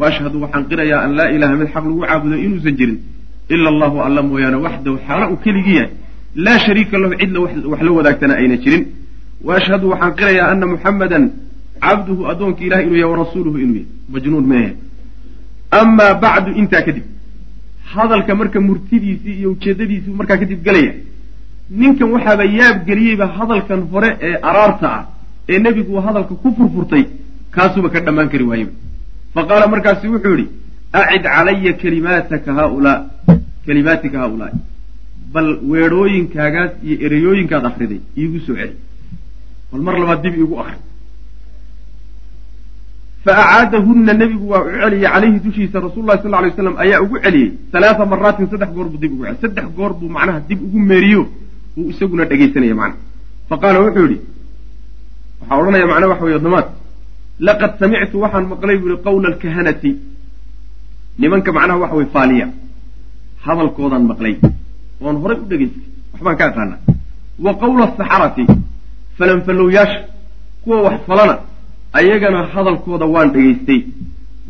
[0.00, 2.98] waashhadu waxaan qirayaa an laa ilaha mid xaq lagu caabudo inuusan jirin
[3.54, 5.90] ila allahu alla mooyaane waxdahu xaala uu keligii yahay
[6.46, 8.84] laa shariika lahu cidla wax la wadaagtana ayna jirin
[9.48, 11.24] waashhadu waxaan qirayaa ana muxamadan
[11.84, 14.70] cabduhu addoonka ilahay inuu yahay warasuuluhu inuu yahay majnuun meehe
[15.80, 17.04] amaa bacdu intaa kadib
[17.94, 20.92] hadalka marka murtidiisii iyo ujeedadiisii markaa kadib gelaya
[21.70, 25.02] ninkan waxaaba yaab geliyeyba hadalkan hore ee araarta ah
[25.48, 27.04] ee nebigu hadalka ku furfurtay
[27.54, 28.72] kaasuba ka dhammaan kari waayeba
[29.34, 30.48] fa qaala markaasi wuxuu yidhi
[30.92, 32.98] acid calaya kalimaataka haaulaa
[33.66, 34.54] kalimaatika haaulaai.
[35.34, 38.76] Bal weedhooyinkaagaas iyo ereyooyinkaad akriday iigu soo celi.
[39.72, 40.78] Bal mar labaad dib iigu akri
[43.24, 47.16] fa acaadahunna nebigu waa u celiyey calayhi dushiisa rasul lahi sal ly slam ayaa ugu
[47.24, 47.52] celiyey.
[47.72, 51.22] Halaaa maraatin saddex goor buu dib ugu celiy saddex goor buu macnaha dib ugu meeriyo
[51.78, 52.98] uu isaguna dhegaysanaya macnaha
[53.48, 54.20] fa qaala wuxuu yihi
[55.40, 56.66] waxaa odhanaya macnaha waxa wey damaad
[57.46, 59.90] laqad samictu waxaan maqlay buu yihi qawla alkahanati.
[61.18, 62.46] Nimanka macnaha waxa wey faaliya.
[63.44, 64.34] Hadalkoodaan maqlay.
[65.04, 66.76] Oon horay u dhegaystay waxbaan ka aqaana
[67.44, 68.44] wa qawla asaxarati
[69.18, 70.00] falanfallowyaasha
[70.64, 71.34] kuwa wax falana
[71.98, 73.80] ayagana hadalkooda waan dhegaystay.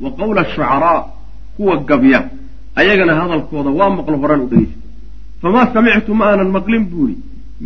[0.03, 1.01] Wa qawla ashucaraa
[1.57, 2.21] kuwa gabya
[2.81, 4.83] ayagana hadalkooda waa maqlo horaan u dhegaystay
[5.45, 7.15] famaa samictu ma aanan maqlin buuri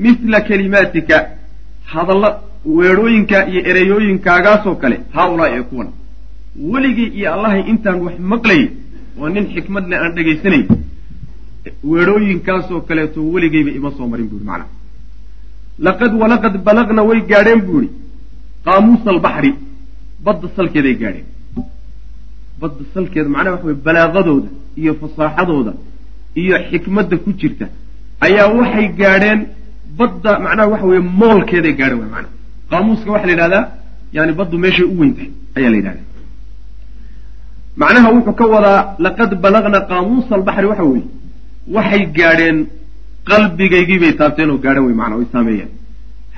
[0.04, 1.16] mithla kalimaatika
[1.92, 2.30] hadalla
[2.78, 5.88] weedhooyinkaa iyo ereyooyinkaagaasoo kale haa-ulaa ee kuwan
[6.72, 8.66] weligay iyo allahay intaan wax maqlayay
[9.20, 10.66] oo nin xikmadle aan dhegaysanayn
[11.92, 14.70] weedhooyinkaasoo kaleeto weligayba ima soo marin buuri macnaha
[15.86, 17.88] laqad walaqad balagna way gaadheen buuri
[18.66, 19.50] qaamuusa albaxri
[20.26, 21.26] badda salkeeday gaadheen
[22.60, 24.48] badda salkeeda macnaha waxa weye balaaqadooda
[24.82, 25.72] iyo fasaaxadooda
[26.34, 27.66] iyo xikmadda ku jirta
[28.26, 29.40] ayaa waxay gaadheen
[29.98, 32.32] badda macnaha waxa weye moolkeeday gaadheen way macnaha.
[32.70, 33.64] Qaamuuska waxaa la yidhahdaa
[34.16, 36.06] yani baddu meeshay u weyn tahay ayaa la yidhahdaa.
[37.80, 41.06] Macnaha wuxuu ka wadaa laqad balagna qaamuusa albaxri waxa weeye.
[41.74, 42.58] Waxay gaadheen
[43.30, 45.70] qalbigaygii bay taabteen oo gaadhan wey macnaa way saameeyeen.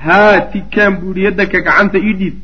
[0.05, 2.35] Haati kaan buuhi yaddaka gacanta ii dhiib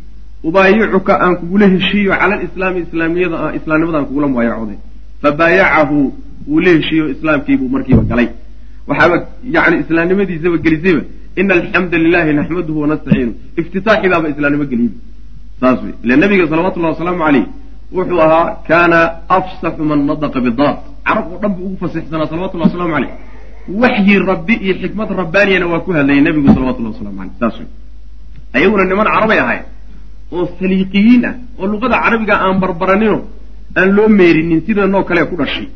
[0.48, 4.78] ubaayicuka aan kugula heshiiyo cala alislaami islaamiyada islaamnimada aan kugula mubaayacooday.
[5.22, 5.98] Fabaayacahu
[6.50, 8.28] wuu la heshiiyo islaamkiibuu markiiba galay.
[8.90, 9.16] Waxaaba
[9.56, 11.02] yani islaamnimadiisaba gelisayba
[11.40, 13.32] ina alxamda lilahi naxmaduhu wanastaciinu
[13.62, 14.94] iftitaaxi baaba islaamnimo geliyey
[15.62, 17.46] saas wey ila nabiga salawatullahi wasalaamu caleyh
[17.98, 19.00] wuxuu ahaa kaana
[19.38, 23.12] afsaxu man nadaqa bidaad carab oo dhan buu ugu fasixsanaa salawatullahi waslamu caleyh
[23.84, 27.68] waxyi rabbi iyo xikmad rabbaaniyana waa ku hadlayay nebigu salawatullahi waslamu aleyh saas wey
[28.58, 29.64] ayaguna niman carabay ahayn
[30.36, 33.18] oo saliiqiyiin ah oo luqada carabiga aan barbaranino
[33.80, 35.68] aan loo meerinin sidanoo kale ku dhashay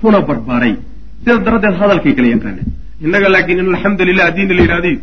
[0.00, 0.74] kuna barbaaray
[1.20, 2.66] sidaas daradeed hadalkay kala yaqaaneen
[3.04, 4.96] innaga laakiin in alxamdu lilah haddiina la yidhahdiy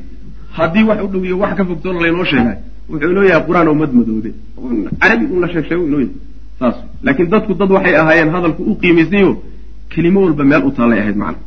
[0.58, 2.58] haddii wax u dhow iyo wax ka fogtoona laynoo sheegaa
[2.90, 4.30] wuxuu inoo yahay qur'aan oo madmadoobe
[5.02, 6.10] carabi un la sheeg inoo yahay
[6.60, 6.76] saas
[7.06, 9.32] laakiin dadku dad waxay ahaayeen hadalku u qiimaysanyo
[9.94, 11.40] kelimo walba meel u taallay ahayd macna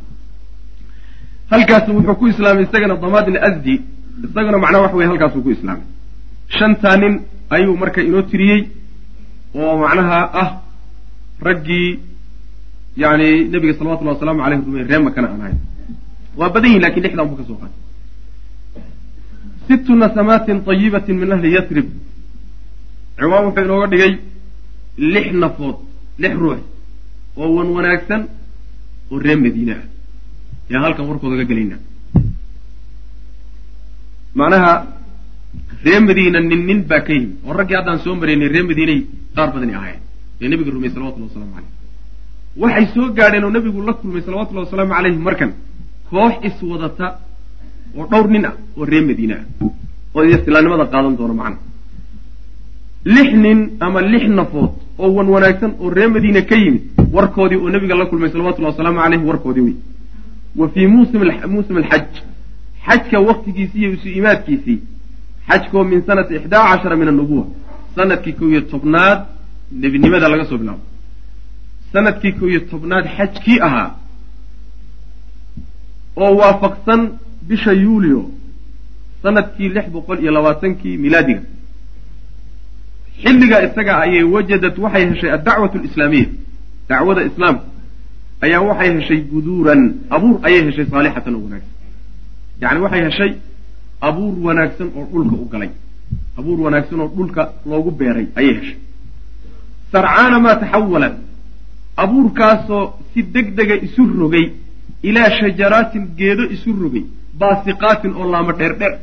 [1.51, 3.75] halkaas wuxuu ku islaamay isagana damaadin asdi
[4.27, 5.85] isagana macnaha waxa weye halkaasuu ku islaamay
[6.57, 7.13] shantaa nin
[7.55, 8.61] ayuu marka inoo tiriyey
[9.55, 10.49] oo macnaha ah
[11.47, 11.99] raggii
[13.03, 15.59] yani nabiga salawatullahi wasalaamu aleyh rumey ree makana aan ahayn.
[16.39, 17.81] Waa badan yihiin laakiin lixdan buu ka soo qaatay
[19.67, 21.87] sittu nasamaatin tayibatin min ahli yatrib
[23.17, 24.11] ciwaan wuxuu inooga dhigay
[25.13, 25.77] lix nafood
[26.21, 26.59] lix ruux
[27.41, 28.21] oo wan wanaagsan
[29.11, 29.85] oo reer madiine ah.
[30.71, 31.77] Yaan halkan warkooda ga gelayna
[34.39, 34.71] macnaha
[35.85, 38.99] reer madiina nin nin baa ka yimi oo raggii haddaan soo maraynay reer madiinay
[39.35, 40.01] qaar badani ahaayeen.
[40.41, 41.76] Ee nabiga rumey salawatullahi waslamu caleyh
[42.61, 45.51] waxay soo gaadheen oo nabigu la kulmay salawatullahi wasalaamu caleyhi markan.
[46.09, 47.07] Koox iswadata
[47.97, 49.43] oo dhowr nin ah oo reer madiine ah.
[50.15, 51.61] Oo islaamnimada qaadan doono macnaha
[53.15, 56.83] lix nin ama lix nafood oo wan wanaagsan oo ree madiine ka yimid
[57.15, 59.75] warkoodii oo nabiga la kulmay salawatullahi wasalaamu caleyhi warkoodii wey.
[60.59, 62.05] Wa fii muusim alxaj
[62.85, 64.79] xajka waktigiisii iyo isu imaadkiisii.
[65.49, 67.45] Xajkoo min sanati ixdaa cashara min annubuwa
[67.95, 69.19] sannadkii kow iyo tobnaad
[69.71, 70.81] nebinimada laga soo bilaabo
[71.97, 73.89] sannadkii kow iyo tobnaad xajkii ahaa
[76.15, 77.01] oo waafaqsan
[77.49, 78.21] bisha yuulio
[79.23, 81.41] sannadkii lix boqol iyo labaatankii milaadiga.
[83.23, 86.27] Xilligaa isaga ayay wajadad waxay heshay addacwatu alislaamiya
[86.89, 87.65] dacwada islaamka
[88.45, 89.81] ayaa waxay heshay buduuran
[90.15, 91.73] abuur ayay heshay saalixatan oo wanaagsan.
[92.61, 93.31] Yacni waxay heshay
[94.07, 95.71] abuur wanaagsan oo dhulka u galay.
[96.39, 98.77] Abuur wanaagsan oo dhulka loogu beeray ayay heshay.
[99.91, 101.15] Sarcaana maa taxawalat
[102.03, 102.83] abuurkaasoo
[103.13, 104.45] si deg dega isu rogay
[105.09, 107.03] ilaa shajaraatin geedo isu rogay
[107.39, 108.93] baasiqaatin oo laamo dheerdheer.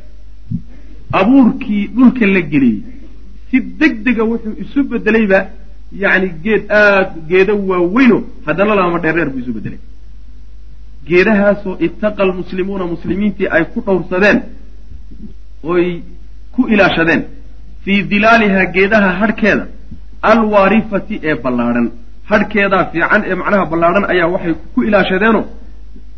[1.21, 2.83] Abuurkii dhulka la geliyey
[3.51, 5.39] si deg dega wuxuu isu bedelayba
[6.03, 9.81] yacni geed aada geedo waaweyno haddana laamo dheerdheer buu isu bedelay
[11.09, 14.39] geedahaasoo ittaqa almuslimuuna muslimiintii ay ku dhowrsadeen
[15.73, 15.87] oy
[16.55, 17.23] ku ilaashadeen
[17.85, 19.65] fii dilaalihaa geedaha hadhkeeda
[20.31, 21.87] alwaarifati ee ballaadhan
[22.31, 25.41] hadhkeedaa fiican ee macnaha ballaadhan ayaa waxay ku ilaashadeeno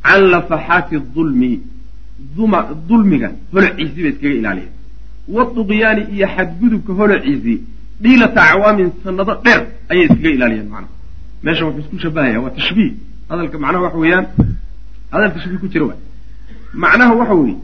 [0.06, 1.50] can lafaxaati dulmi
[2.88, 4.72] dulmiga holociisii bay iskaga ilaaliyeen.
[5.34, 7.58] Waduqyaani iyo xadgudubka holociisii
[8.02, 10.92] dhiilata acwaamin sanado dheer ayay iskaga ilaaliyeen macnaha.
[11.44, 12.92] Meesha wuxuu isku shabahaya waa tashbiih.
[13.28, 14.26] Hadalka macnaha waxa weeyaan
[15.12, 16.00] hadal tashbiih ku jira waay.
[16.82, 17.56] Macnaha waxa weeye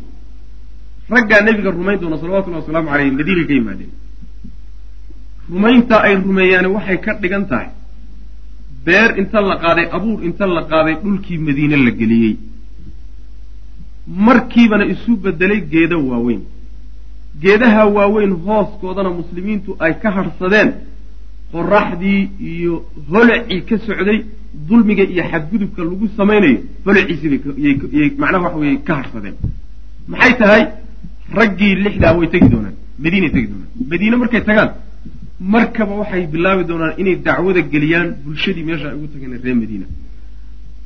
[1.14, 3.92] raggaa nebiga rumayn doona salawatullahi wasalaamu caleyh madiinay ka yimaadeen.
[5.54, 7.68] Rumayntaa ay rumeeyaani waxay ka dhigan tahay
[8.86, 12.36] beer inta la qaaday abuur inta la qaaday dhulkii madiine la geliyey.
[14.26, 16.42] Markiibana isu bedelay geeda waaweyn.
[17.42, 20.70] Geedaha waaweyn hooskoodana muslimiintu ay ka hadhsadeen
[21.52, 22.20] qoraxdii
[22.52, 22.74] iyo
[23.10, 24.18] holacii ka socday
[24.68, 27.40] dulmiga iyo xadgudubka lagu samaynayo holociisii
[28.22, 29.34] macnaha waxa weye ka hadhsadeen
[30.08, 30.62] maxay tahay?
[31.38, 33.70] Raggii lixdaa way tegi doonaan madiinay tegi doonaan.
[33.90, 34.70] Madiine markay tagaan
[35.42, 39.86] markaba waxay bilaabi doonaan inay dacwada geliyaan bulshadii meesha ay ugu tageen reer madiina.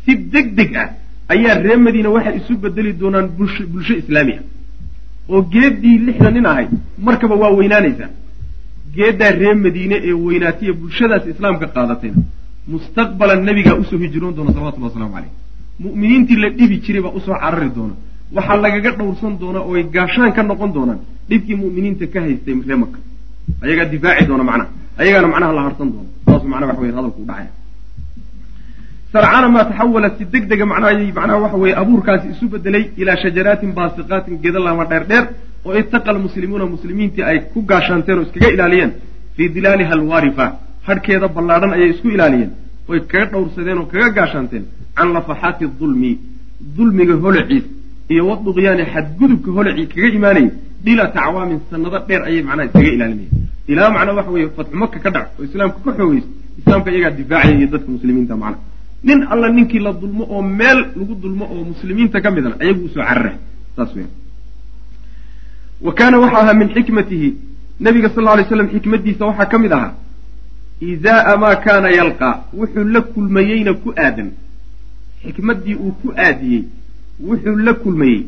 [0.05, 0.89] Si deg deg ah
[1.29, 4.45] ayaa reer madiina waxay isu bedeli doonaan bulsho islaami ah.
[5.29, 6.71] Oo geeddii lixda nin ahayd
[7.07, 8.11] markaba waa weynaanaysaa.
[8.97, 12.23] Geeddaa reer madiine ee weynaataiyo bulshadaas islaamka qaadatayna
[12.73, 15.33] mustaqbalan nebigaa u soo hijroon doona salawatullahi waslamu caleyh
[15.85, 17.95] mu'miniintii la dhibi jiray baa u soo carari doona.
[18.37, 22.79] Waxaa lagaga dhowrsan doonaa oo ay gaashaan ka noqon doonaan dhibkii mu'miniinta ka haystay ree
[22.83, 22.99] maka
[23.65, 24.69] ayagaa difaaci doona macnaha
[25.01, 27.51] ayagaana macnaha la harsan doona saasu macnaha waxa weye hadalku u dhacaya
[29.13, 33.73] sarcana maa taxawalat si deg dega macnaha macnaha waxa weeye abuurkaasi isu bedelay ilaa shajaraatin
[33.79, 35.25] baasiqaatin geeda dheer dheer
[35.67, 38.93] oo ittaqa almuslimuuna muslimiintii ay ku gaashaanteen oo iskaga ilaaliyeen
[39.37, 40.47] fii dilaaliha alwaarifa
[40.89, 42.51] hadhkeeda ballaadhan ayay isku ilaaliyeen
[42.89, 44.65] oy kaga dhowrsadeen oo kaga gaashaanteen
[44.97, 46.13] can lafaxaati dulmi.
[46.77, 47.65] Dulmiga holaciis
[48.09, 50.51] iyo waduqyaani xadgudubka holacii kaga imaanayay
[50.87, 53.31] dhilata acwaamin sanado dheer ayay macnaha iskaga ilaalinaya
[53.73, 57.55] ilaa macnaa waxa weeye fatxu maka ka dhac oo islaamka ka xoogeysto islaamka iyagaa difaacaya
[57.59, 58.63] iyo dadka muslimiinta macnaha
[59.07, 62.89] nin alla ninkii la dulmo oo meel lagu dulmo oo muslimiinta ka midana ayagu u
[62.95, 63.33] soo carara
[63.77, 64.09] saas weya
[65.87, 67.29] wa kaana waxaa ahaa min xikmatihi
[67.81, 69.93] nabiga sal lay slam xikmaddiisa waxaa ka mid ahaa
[70.81, 74.29] izaaa maa kaana yalqaa wuxuu la kulmayeyna ku aadan.
[75.25, 76.63] Xikmaddii uu ku aadiyey
[77.29, 78.21] wuxuu la kulmayey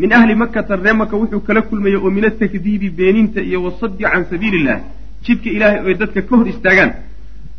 [0.00, 4.24] min ahli makata ree maka wuxuu kala kulmayey oo min atakdiibi beeninta iyo wasaddi can
[4.30, 4.78] sabiili illah
[5.24, 6.92] jidka ilaahay oy dadka ka hor istaagaan.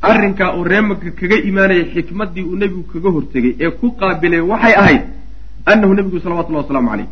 [0.09, 4.73] Arrinkaa oo ree maka kaga imaanaya xikmaddii uu nebigu kaga hortegay ee ku qaabilay waxay
[4.81, 5.03] ahayd
[5.71, 7.09] annahu nebigu salawatullahi wasalaamu caleyh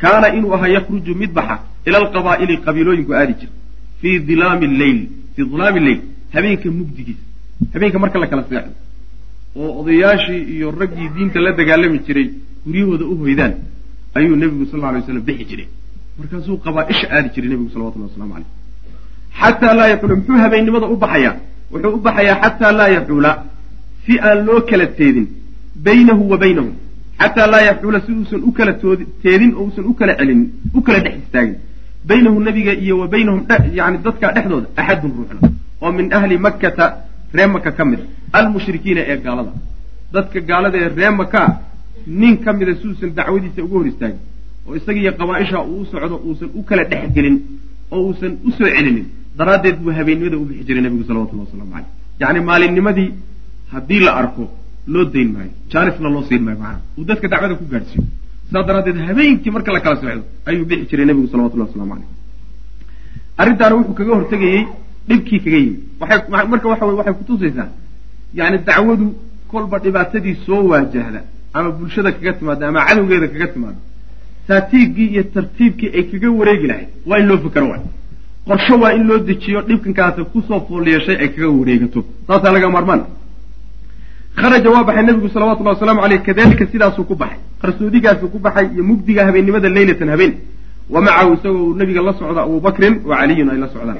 [0.00, 3.52] kaana inuu ahaa yakhruju mid baxa ila alqabaa'ili qabiilooyinku aadi jira
[4.00, 4.98] fii dilaami lleyl
[5.34, 6.00] fii dilaami lleyl
[6.34, 7.24] habeenka mugdigiisa
[7.74, 8.72] habeenka marka la kala seexdo
[9.60, 12.26] oo odayaashii iyo raggii diinta la dagaalami jiray
[12.66, 13.52] guryahooda u hoydaan
[14.14, 15.68] ayuu nebigu sal alay slam bixi jiray.
[16.18, 18.50] Markaasuu qabaa-isha aadi jiray nebigu salawatullahi waslamu caleyh
[19.40, 21.36] xataa laa yaxuula muxuu habeennimada u baxayaa?
[21.72, 23.30] Wuxuu u baxayaa xataa laa yaxuula
[24.04, 25.26] si aan loo kala teedin
[25.86, 26.70] baynahu wa baynahu.
[27.20, 28.72] Xataa laa yaxuula si uusan u kala
[29.22, 31.56] teedin oo uusan u kala celinin u kala dhex istaagin.
[32.10, 33.40] Baynahu nebiga iyo wa baynahum
[33.78, 35.48] yani dadkaa dhexdooda axadun ruuxna.
[35.82, 36.84] Oo min ahli makkata
[37.36, 38.00] ree maka ka mid.
[38.32, 39.52] Almushrikiina ee gaalada.
[40.14, 41.40] Dadka gaalada ee ree maka
[42.06, 44.18] nin ka mida si uusan dacwadiisa uga hor istaagin
[44.66, 47.36] oo isagiiyo qabaa-isha uu u socdo uusan u kala dhex gelin
[47.90, 49.06] oo uusan u soo celinin
[49.38, 51.88] daraaddeed buu habeennimada u bixi jiray nebigu salawatullahi waslamu caleyh
[52.20, 53.08] yacni maalinnimadii
[53.72, 54.44] haddii la arko
[54.92, 56.80] loo dayn maayo jaanisna loo siin maayo macnaha.
[56.98, 58.04] Uu dadka dacwada ku gaadhsiiyo
[58.52, 62.08] saas daraaddeed habeenkii marka la kala socdo ayuu bixi jiray nebigu salawatullahi waslamu caleyh
[63.40, 64.62] arrintaana wuxuu kaga hortegayey
[65.08, 65.80] dhibkii kaga yimid.
[66.00, 67.68] Waxay marka waxa wey waxay kutusaysaa
[68.38, 69.06] yani dacwadu
[69.50, 71.20] kolba dhibaatadii soo waajahda
[71.54, 73.78] ama bulshada kaga timaada ama cadowgeeda kaga timaada
[74.48, 76.88] taatiigii iyo tartiibkii ay kaga wareegi lahayd.
[77.06, 77.82] Waa in loo fikero waay.
[78.46, 82.04] Qorsho waa in loo dejiyo dhibkankaasa ku soo fool yeeshay ay kaga wareegato.
[82.26, 83.02] Saasaa laga maarmaan.
[84.36, 87.38] Kharaja waa baxay nabigu salawatullahi wasalaamu aleyh kadalika sidaasuu ku baxay.
[87.62, 90.32] Qarsoodigaasuu ku baxay iyo mugdiga habeennimada leylatan habeen.
[90.90, 93.98] Wa macahu isagoo nabiga la socda abu bakrin wa caliyun ay la socdaan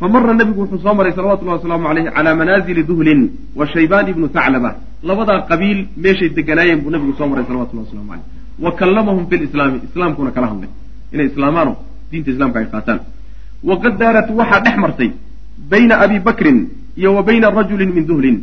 [0.00, 3.20] fa mara nabigu wuxuu soo maray salawatullahi wasalaamu aleyh calaa manaazili duhlin
[3.58, 4.70] wa shaybaan ibnu thaclaba.
[5.02, 8.26] Labadaa qabiil meeshay deganaayeen buu nabigu soo maray salawatullahi waslamu aleyh
[8.64, 9.36] wa kallamahum fi
[9.88, 10.70] islaamkuna kala hadlay.
[11.12, 11.72] Inay islaamaano
[12.10, 13.00] diinta islamka ay qaataan.
[13.68, 15.10] Waqad daarat waxaa dhex martay
[15.70, 16.58] bayna abi bakrin
[16.96, 18.38] iyo wa bayna rajulin min duhlin.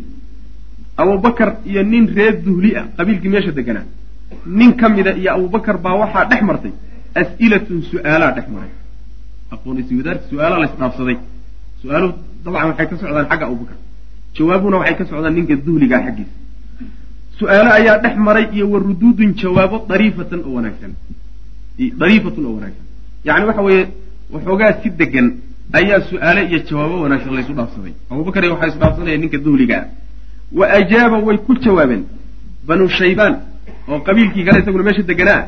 [0.97, 3.85] Abubakar iyo nin reer duhli ah qabiilkii meesha deganaa
[4.45, 6.73] nin ka mida iyo abubakar baa waxaa dhex martay
[7.21, 8.71] as'ilatun su'aalaa dhex maray.
[9.53, 11.17] Aqoon iswadaarti su'aalaa la isdhaafsaday
[11.83, 12.13] su'aaluhu
[12.45, 13.77] dabcan waxay ka socdaan xagga abubakar
[14.35, 16.35] jawaabuna waxay ka socdaan ninka duhligaa xaggiisa
[17.39, 20.91] su'aalo ayaa dhex maray iyo wa ruduudun jawaabo dariifatan oo wanaagsan
[22.01, 22.85] dariifatun oo wanaagsan
[23.27, 23.83] yani waxa weeye
[24.33, 25.27] waxoogaa si degan
[25.79, 29.83] ayaa su'aale iyo jawaabo wanaagsan laysu dhaafsaday abubakar waxaa isdhaafsanaya ninka duhligaa
[30.59, 32.03] wa ajaaba way ku jawaabeen
[32.67, 33.33] banu shaybaan
[33.89, 35.41] oo qabiilkii kale isaguna meesha deganaa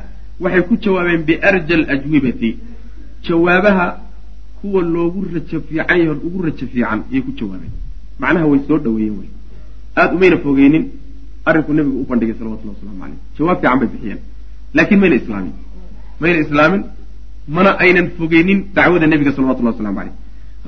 [0.44, 2.50] waxay ku jawaabeen biarja alajwibati
[3.28, 3.86] jawaabaha
[4.66, 7.74] kuwa loogu rajo fiican yaho ugu rajo fiican ayay ku jawaabeen.
[8.20, 9.30] Macnaha way soo dhaweeyeen wey
[9.96, 10.84] aada umayna fogeynin
[11.46, 14.20] arrinku nebigu u bandhigay salawatullahi waslamu caleyh jawaab fiican bay bixiyeen.
[14.76, 15.54] Laakiin mayna islaamin.
[16.22, 16.82] Mayna islaamin
[17.56, 20.16] mana aynan fogeynin dacwada nebiga salawatullahi waslamu caleyh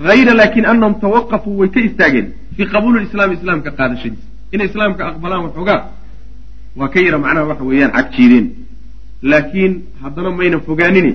[0.07, 2.27] hayra laakin anahum tawaqafuu way ka istaageen.
[2.55, 5.81] Fii qabuuli islaami islaamka qaadashadiisa inay islaamka aqbalaan waxoogaa
[6.79, 8.45] waa ka yara macnaha waxa weeyaan cagjiideen
[9.31, 11.11] laakiin haddana mayna fogaanini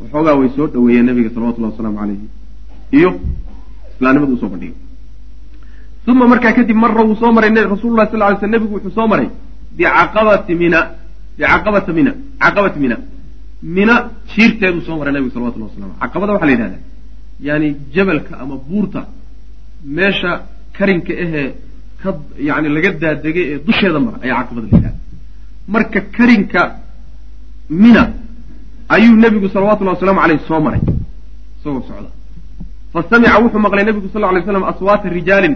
[0.00, 2.28] waxoogaa way soo dhaweeyeen nabiga salawatullahi wasalaamu calayhi.
[2.98, 3.10] Iyo
[3.94, 4.76] islaamnimada u soo bandhigay
[6.06, 9.28] uma markaa kadib mara wuu soo maray rasuululah sal ly sl nebigu wuxuu soo maray
[9.76, 10.78] bicaqabati mina
[11.38, 12.96] bicaqabata mina caqabati mina.
[13.62, 13.94] Mina
[14.30, 16.82] jiirteeduu soo maray nabigu salawatullah waslam caqabada waxaa la yidhahdaa
[17.48, 19.00] yani jabalka ama buurta
[19.96, 20.30] meesha
[20.76, 21.54] karinka ahee
[22.02, 22.08] ka
[22.48, 25.00] yani laga daadegay ee dusheeda mara ayaa caqabada la yidhahda
[25.74, 26.60] marka karinka
[27.82, 28.02] mina
[28.88, 30.80] ayuu nebigu salawatullahi wasalaamu caleyh soo maray
[31.60, 32.10] isagoo socda.
[32.92, 35.54] Fa samica wuxuu maqlay nebigu sal lay slam aswaata rijaalin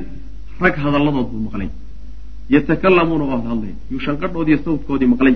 [0.60, 1.68] rag hadalladood buu maqlay.
[2.50, 5.34] Yatakalamuuna oo hadhadlaya yuu shanqadhoodiiyo sawdkoodii maqlay.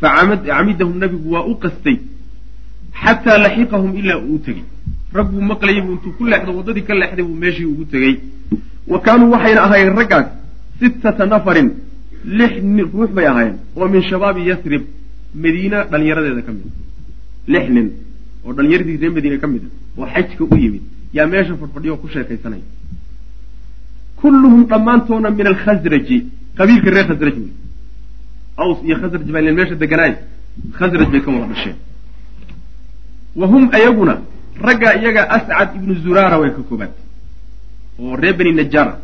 [0.00, 1.96] Facamidahum nabigu waa u qastay
[3.02, 4.64] xataa laxiqahum ilaa uu tegey.
[5.12, 8.14] Rag buu maqlayay buu intuu ku leexdo waddadii ka leexday buu meeshii ugu tegey.
[8.88, 10.26] Wa kaanuu waxayna ahaayeen raggaas
[10.80, 11.68] sittata nafarin
[12.24, 12.52] lix
[12.92, 14.82] ruux bay ahaayeen oo min shabaabi yasrib
[15.34, 16.66] madiina dhalinyaradeeda ka mid
[17.52, 17.86] lix nin
[18.44, 20.82] oo dhalinyaradii reer madiine ka mid a oo xajka u yimid.
[21.16, 22.62] Yaa meesha fadhfadhiyo ku sheekaysanaya
[24.20, 26.16] kulluhum dhammaantoona min alkhasraji
[26.58, 27.52] qabiilka reer khasraj wey
[28.62, 30.14] aws iyo khasraj baa meesha deganaay.
[30.78, 31.76] Khasraj bay ka wada dhasheen.
[33.36, 34.14] Wa hum ayaguna
[34.66, 36.92] raggaa iyaga ascad ibnu zuraara way ka koobaad
[37.98, 38.98] oo reer bani najaara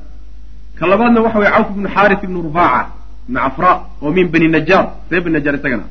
[0.78, 2.86] ka labaadna waxa weye cawf ibnu xaaris ibnu rufaaca
[3.28, 3.70] ibnu cafra
[4.02, 5.84] oo min bani najaar reer bani najaar isagana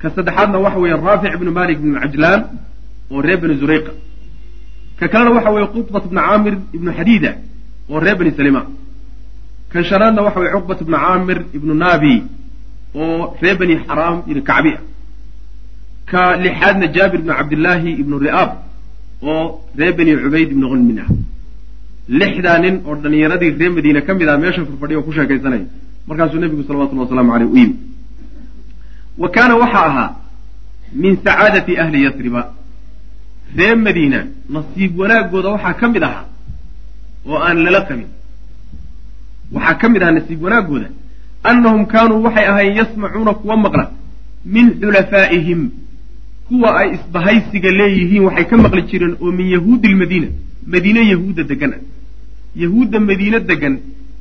[0.00, 2.40] ka saddexaadna waxa weeye raafic ibnu malik ibnu cajlaan
[3.10, 3.92] oo reer bani zurayqa.
[4.98, 7.30] Ka kalena waxa weeye qutbat ibnu caamir ibnu xadiida
[7.90, 8.62] oo reer bani salima.
[9.72, 12.14] Kan shanaadna waxa weye cuqbat ibnu caamir ibnu naabi
[12.94, 14.82] oo reer bani xaraam ibnu kacbi ah
[16.10, 18.50] ka lixaadna jaabir ibnu cabdillaahi ibnu ri'aab
[19.22, 21.08] oo reer bani cubayd ibnu qunmin ah.
[22.08, 25.66] Lixdaa nin oo dhalinyaradii reer madiine ka mid ah meesha furfadhiya oo ku sheekaysanaya
[26.08, 27.74] markaasuu nebigu salawatullhi waslamu aleyh u yimi
[29.18, 30.10] wa kaana waxaa ahaa
[30.92, 32.42] min sacaadati ahli yasriba.
[33.56, 36.24] Reer madiina nasiib wanaagooda waxaa ka mid ahaa
[37.26, 38.08] oo aan lala qabin.
[39.52, 40.88] Waxaa ka mid ahaa nasiib wanaagooda
[41.50, 43.84] annahum kaanuu waxay ahaayeen yasmacuuna kuwa maqla
[44.44, 45.60] min xulafaa'ihim
[46.48, 50.28] kuwa ay isbahaysiga leeyihiin waxay ka maqli jireen oo min yahuudi lmadiina
[50.72, 51.80] madiine yahuudda degan ah
[52.62, 53.74] yahuudda madiine degan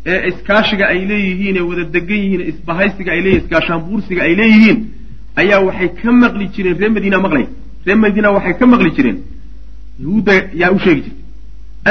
[0.06, 4.80] ee iskaashiga ay leeyihiin ee wada degan yihiin isbahaysiga ay leeyihiin iskaashaanbuursiga ay leeyihiin
[5.42, 7.46] ayaa waxay ka maqli jireen reer madiina maqlay.
[7.86, 9.18] Reer madiina waxay ka maqli jireen.
[10.02, 11.18] Yahuudda yaa u sheegi jirtay.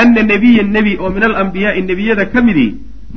[0.00, 2.70] Ana nebiya nebi oo min alambiyaai nebiyada ka midii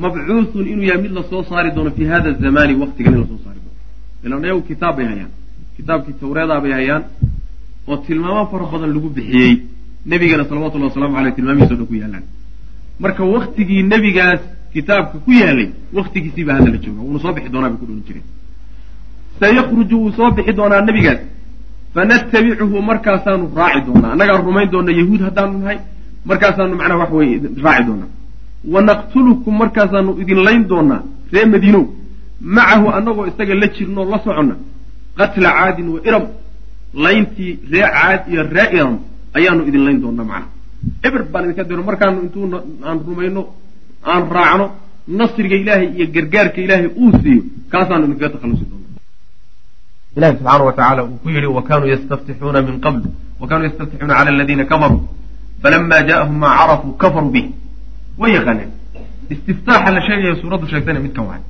[0.03, 3.39] mabcuuthun inuu yahay mid la soo saari doono fi hada zamani waktigan in la soo
[3.43, 3.77] saari doono.
[4.25, 5.31] Ilan ayagu kitaab bay hayaan.
[5.77, 7.03] Kitaabkii tawreedaa bay hayaan
[7.87, 9.53] oo tilmaamo fara badan lagu bixiyey.
[10.05, 12.23] Nebigana salawatullahi wasalamu aleyh tilmaamihiiso dhan ku yaalaan.
[12.99, 14.41] Marka waktigii nebigaas
[14.73, 18.25] kitaabka ku yaalay waktigiisiibaa hadda la jooga wuuna soo bixi doonaa bay ku dhoolin jireen
[19.39, 21.21] sayakruju wuu soo bixi doonaa nebigaas.
[21.95, 24.11] Fanatabicuhu markaasaanu raaci doonaa.
[24.13, 25.77] Annagaa rumayn doona yahuud haddaanu nahay
[26.29, 28.09] markaasaanu macnaha wax weye raaci doonaa.
[28.73, 31.01] Wanaqtulukum markaasaanu idin layn doonaa
[31.33, 31.83] ree madiinow.
[32.55, 34.55] Macahu annagoo isaga la jirnoo la soconna
[35.17, 36.25] qatla caadin wa iram.
[37.03, 38.93] Layntii ree caad iyo ree iram
[39.37, 40.49] ayaanu idin layn doonaa macnaha.
[41.07, 42.45] Eber baan idinka diro markaanu intuu
[42.87, 43.41] aan rumayno
[44.11, 44.65] aan raacno
[45.19, 48.87] nasriga ilaahay iyo gargaarka ilaahay uu siiyo kaasaanu idinkaga takhallusi doona
[50.17, 53.01] ilahi subxaana wa tacaala uu ku yidhi wakanuu yastaftixuuna min qabl
[53.41, 55.01] wakanuu yastaftixuuna cala aladiina kafaruu
[55.61, 57.45] falama jaءahum maa carafuu kafaruu bih
[58.21, 58.69] way yaqaaneen.
[59.33, 61.41] Istiftaaxa la sheegaya suuraddu sheegtana midkan waay.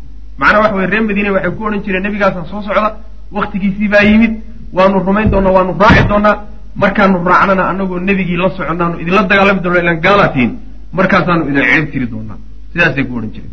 [0.42, 2.90] Macnaa waxa weye reer madiine waxay ku odhan jireen nebigaasan soo socda
[3.38, 4.34] waktigiisii baa yimid
[4.78, 6.36] waanu rumayn doonaa waanu raaci doonaa
[6.82, 10.52] markaanu raacnana anagoo nebigii la soconnaanu idinla dagaalami doona ilaan gaalatiin
[10.98, 12.38] markaasaanu idin ceeb tiri doonaa.
[12.72, 13.52] Sidaasay ku odhan jireen.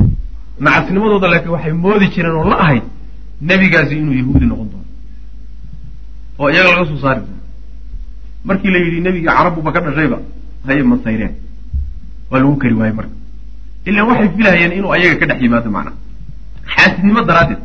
[0.64, 2.84] Nacasnimadooda laakiin waxay moodi jireen oo la ahayd
[3.48, 4.86] nebigaasi inuu yahuudi noqon doono.
[6.38, 7.42] Oo iyaga laga soo saari doono.
[8.48, 10.18] Markii la yidhi nebigii carabuba ka dhashayba
[10.66, 11.34] haye masayreen
[12.30, 13.14] waa lagu kari waayey marka.
[13.86, 15.94] Ilaan waxay filahayeen inuu ayaga ka dhex yimaado macnaa
[16.74, 17.60] xaasidnimo daraaddeed.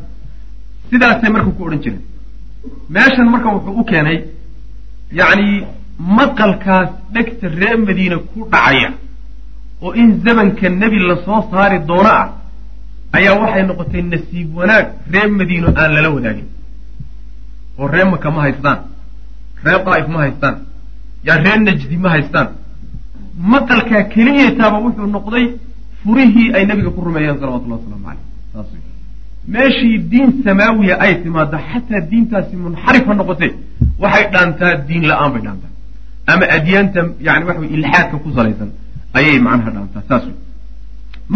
[0.89, 2.01] Sidaasay marka ku odhan jireen.
[2.93, 4.17] Meeshan marka wuxuu u keenay
[5.19, 5.47] yacni
[6.17, 8.89] maqalkaas dhegta reer madiina ku dhacaya
[9.83, 12.27] oo in zamanka nebi la soo saari doono ah
[13.17, 16.47] ayaa waxay noqotay nasiib wanaag reer madiino aan lala wadaagin.
[17.79, 18.79] Oo reer maka ma haystaan.
[19.65, 20.55] Reer daa'if ma haystaan.
[21.27, 22.47] Yaa reer najdi ma haystaan.
[23.53, 25.45] Maqalkaa keliyataaba wuxuu noqday
[26.03, 28.69] furihii ay nebiga ku rumeeyeen salawatullahi waslamu caleyh saas
[29.53, 33.51] meeshii diin samaawiya ay timaado xataa diintaasi munxarif ha noqotee
[34.03, 35.71] waxay dhaantaa diin la'aan bay dhaantaa.
[36.31, 38.69] Ama adyaanta yani waxa ilxaadka ku salaysan
[39.17, 40.23] ayay macnaha dhaantaa saas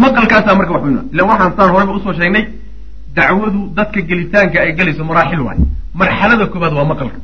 [0.02, 2.44] maqalkaasaa marka wax weyna ilan waxaan saan horeyba u soo sheegnay
[3.16, 5.64] dacwadu dadka gelitaanka ay gelayso maraaxil waayo
[6.00, 7.18] marxalada koobaad waa maqalka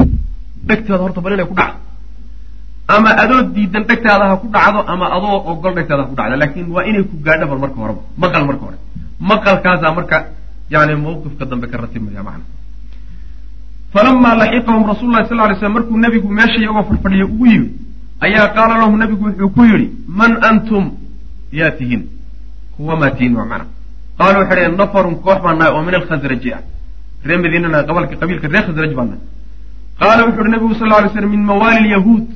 [0.68, 1.78] dhegtaada horta bal inay ku dhacdo.
[2.94, 6.36] Ama adoo diidan dhegtaada ha ku dhacdo ama adoo ogol dhegtaada ha ku dhacdo.
[6.42, 8.00] Laakin waa inay ku gaadho bal marka horeba.
[8.22, 8.78] Maqal marka hore.
[9.30, 10.16] Maqalkaasaa marka
[10.72, 12.44] yani mawqifka dambe ka ratibmaya macna.
[13.92, 17.68] Falamaa laxiqahum rasul lahi sal lay slam markuu nebigu meesha iyagoo fadhfadhiya ugu yimi
[18.20, 20.84] ayaa qaala lahum nebigu wuxuu ku yidhi man antum?
[21.52, 22.02] Yaa tihiin
[22.76, 23.66] kuwa maa tihiin waa macna.
[24.18, 26.62] Qaalu waxay dhaheen nafarun koox baan nahay oo min alkhasraji ah
[27.24, 29.22] ree madiinana qabalka qabiilka reer khasraj baan nahay.
[30.00, 32.26] Qaala wuxu uhi nebigu sal lay slam min mawaali lyahuud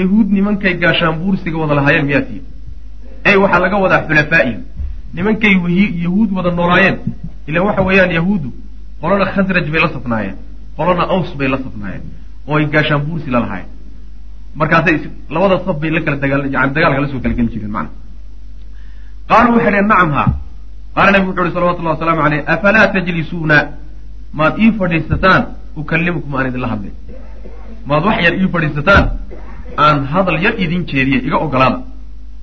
[0.00, 2.44] yahuud nimankay gaashaan buursiga wada lahaayeen miyaa tihiin
[3.24, 4.60] ey waxaa laga wadaa xulafaaihim
[5.14, 5.52] nimankay
[6.04, 6.96] yahuud wada noolaayeen.
[7.48, 8.48] Ilan waxa weeyaan yahuuddu
[9.00, 10.36] qolona khasraj bay la safnaayeen.
[10.76, 12.02] Qolona aws bay la safnaayeen.
[12.48, 13.68] Oo ay gaashaan buursi la lahaayeen
[14.54, 14.96] markaasay
[15.30, 16.42] labada saf bay la kala dagaal
[16.74, 17.90] dagaalka la soo kala geli jireen macna.
[19.28, 20.24] Qaaluu waxay dhaheen nacam ha
[20.94, 23.58] qaala nabigu wuxu uhi salawatullahi wasalaamu aleyh afalaa tajlisuuna?
[24.38, 25.42] Maad ii fadhiisataan?
[25.80, 26.92] Ukalimukum aan idinla hadlay
[27.88, 29.04] maad wax yar ii fadhiisataan?
[29.84, 31.78] Aan hadal yar idin jeediye iga ogolaada.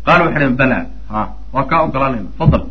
[0.05, 0.79] Qaala waxay dhaheen bala
[1.11, 1.19] ha
[1.53, 2.63] waa kaa ogolaanayna fadal.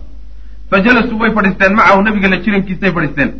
[0.70, 3.31] Fa jalasuu way fadhiisteen macahu nabiga la jirankiisay fadhiisteen.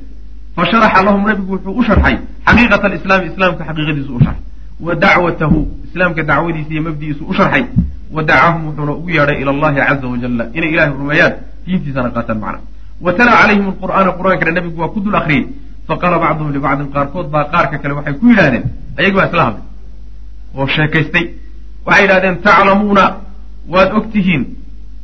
[0.57, 4.45] Fa sharaxa lahum nabigu wuxuu u sharxay xaqiiqata alislaami islaamka xaqiiqadiisu u sharxay
[4.81, 5.59] wa dacwatahu
[5.89, 7.65] islaamka dacwadiisa iyo mabdigiisu u sharxay
[8.13, 11.35] wa dacahum wuxuuna ugu yeedhay ila allahi caza wajalla inay ilahay rumeeyaan
[11.67, 12.61] diintiisana qaataan macna.
[13.05, 15.45] Wa talaa calayhim alqur'aana qur'aankana nabigu waa ku dul akriyey
[15.89, 18.65] faqaala bacduhum libacdin qaarkood baa qaarka kale waxay ku yidhahdeen
[18.99, 19.65] ayagi baa isla hadlay
[20.57, 21.25] oo sheekaystay
[21.87, 23.05] waxay yidhahdeen taclamuuna
[23.73, 24.43] waad og tihiin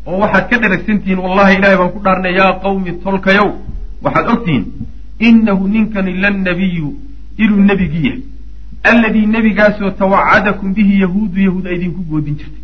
[0.06, 3.48] oo waxaad ka dheragsantihiin wallahi ilahay baan ku dhaarnay yaa qawmi tolkayow
[4.04, 4.64] waxaad og tihiin
[5.28, 6.88] inahu ninkani lannabiyu
[7.42, 8.20] inuu nebigii yahay
[8.90, 12.62] alladii nebigaasoo tawacadakum bihi yahuudu yahuud ay idinku goodin jirtay.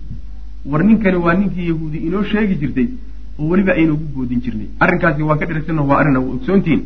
[0.70, 2.86] War ninkani waa ninkii yahuudi inoo sheegi jirtay
[3.38, 4.66] oo weliba aynoogu goodin jirnay.
[4.80, 6.82] Arrinkaasi waa ka dheragsanno waa arrin waa ogsoontihiin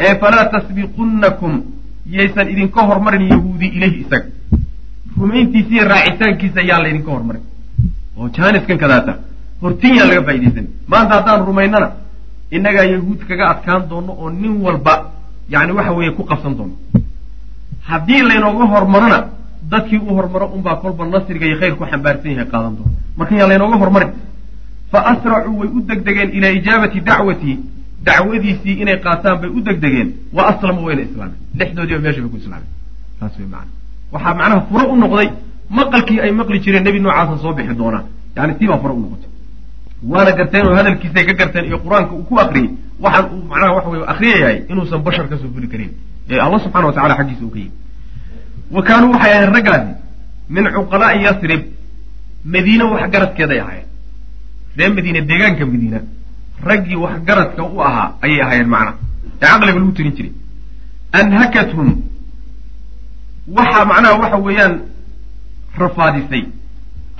[0.00, 1.52] ee falaa tasbiqunnakum
[2.16, 4.26] yaysan idinka hormarin yahuudi ilayhi isaga.
[5.20, 7.42] Rumayntiisa iyo raacitaankiisa yaa laydinka hormarin.
[8.18, 9.12] Oo jaaniskan kadaata
[9.62, 11.88] hortin yaan laga faa'idaysan maanta haddaan rumaynana
[12.56, 14.94] innagaa yahuud kaga adkaan doono oo nin walba
[15.54, 16.74] yani waxa weeye ku qabsan doono
[17.90, 19.18] haddii laynooga hormarona
[19.72, 23.48] dadkii u hormaro unbaa kolba nasriga iyo khayr ku xambaarsan yahay qaadan doono marka yaan
[23.52, 24.10] laynooga hormarin
[24.92, 27.56] fa asracuu way u degdegeen ilaa ijaabati dacwatii
[28.06, 30.08] dacwadiisii inay qaataan bay u degdegeen.
[30.32, 31.38] Wa aslamuu wayna islaameen.
[31.58, 32.68] Lixdoodiiba meesha bay ku islaameen.
[33.20, 33.70] Saas way macana
[34.12, 35.28] waxaa macnaha furo u noqday
[35.70, 38.04] maqalkii ay maqli jireen nebi noocaasa soo bixi doonaa
[38.36, 39.30] yani tii baa furo u noqotay.
[40.10, 42.68] Waana garteen oo hadalkiisay ka garteen iyo qur'aanka uu ku akriyey
[43.00, 45.90] waxaan uu macnaha waxa weye akriyayahay inuusan bashar ka soo fuli karin
[46.30, 47.72] ee allah subxana wa tacala xaggiisa uu ka yimi
[48.74, 49.92] wa kaanuu waxay ahayn raggaasi
[50.54, 51.62] min cuqalaa'i yasrib
[52.44, 53.88] madiine waxgaradkeeday ahaayeen.
[54.78, 55.98] Ree madiine deegaanka madiina
[56.68, 58.92] raggii waxgaradka u ahaa ayay ahaayeen macna.
[59.42, 60.32] Ee caqliga lagu tirin jiray.
[61.18, 61.88] Anhakathum
[63.56, 64.74] waxaa macnaha waxa weeyaan
[65.82, 66.42] rafaadisay.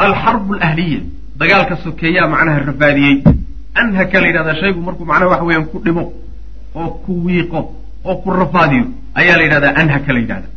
[0.04, 1.00] Alxarbu alahliya
[1.40, 3.14] dagaalka sokeeyaa macnaha rafaadiyey.
[3.80, 6.02] Anhaka la yidhahdaa shaygu markuu macnaha waxa weeyaan ku dhibo
[6.74, 7.60] oo ku wiiqo
[8.04, 8.84] oo ku rafaadiyo.
[9.14, 10.48] Ayaa la yidhahdaa anhaka la yidhahda.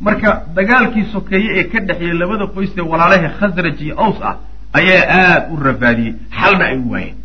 [0.00, 4.34] Marka dagaalkii sokeeye ee ka dhexeeyey labada qoys ee walaalaha khasraj iyo aws ah
[4.78, 6.12] ayaa aad u rafaadiyey.
[6.40, 7.16] Xalna ay u waayeen.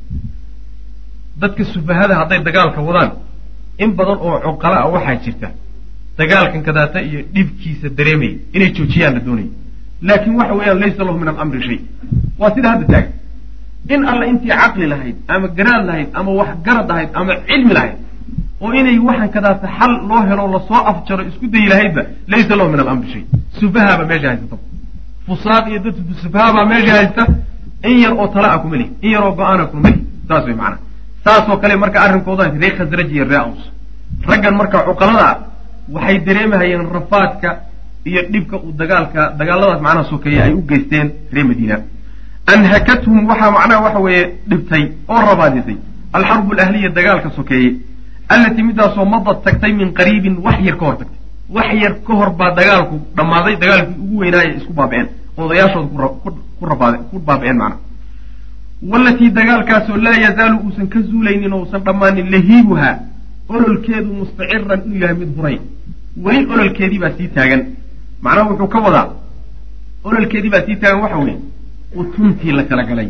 [1.41, 3.11] Dadka sufahada hadday dagaalka wadaan
[3.83, 5.47] in badan oo cuqala a waxaa jirta.
[6.17, 9.49] Dagaalkan kadaata iyo dhibkiisa dareemaya inay joojiyaan la doonaya
[10.07, 11.79] laakin waxa weeyaan laysa lahu min alamri shay.
[12.39, 13.13] Waa sida hadda taagan.
[13.93, 17.95] In alla intii caqli lahayd ama garaad lahayd ama wax garad lahayd ama cilmi lahayd
[18.63, 22.01] oo inay waxaan kadaata xal loo helo la soo afjaro isku dayi lahaydba
[22.31, 23.23] laysa lahu min alamri shay.
[23.59, 24.57] Sufahaaba meesha haysata
[25.27, 27.23] fusaad iyo dad sufahabaa meesha haysta
[27.89, 30.55] in yar oo tala a kuma lihi in yar oo go'aana kuma lihi saas way
[30.55, 30.79] macanaha
[31.25, 33.61] saasoo kale marka arrinkooda ree khasraj iyo ree aws
[34.29, 35.37] raggan marka cuqalada ah
[35.95, 37.49] waxay dareemahayeen rafaadka
[38.09, 41.77] iyo dhibka uu dagaalka dagaaladaas macnaha sokeeye ay u geysteen ree madiina.
[42.53, 45.77] Anhakathum waxaa macnaha waxa weeye dhibtay oo rabaadisay.
[46.13, 47.69] Alxarbu alahliya dagaalka sokeeye
[48.33, 51.17] allatii midaasoo madad tagtay min qariibin wax yar ka hor tagtay.
[51.55, 55.07] Wax yar ka hor baa dagaalku dhammaaday dagaalkii ugu weynaaye isku baaba'een
[55.37, 56.07] odayaashooda
[57.09, 57.77] ku baaba'een macnaha
[58.91, 62.95] walatii dagaalkaasoo laa yazaalu uusan ka zuulaynin oo uusan dhammaanin lahiibuhaa
[63.49, 65.57] ololkeedu mustaciran inuu yahay mid huray.
[66.25, 67.61] Weli ololkeedii baa sii taagan.
[68.23, 69.07] Macnaha wuxuu ka wadaa
[70.03, 71.37] ololkeedii baa sii taagan waxa weeye
[72.01, 73.09] utuntii la kala galay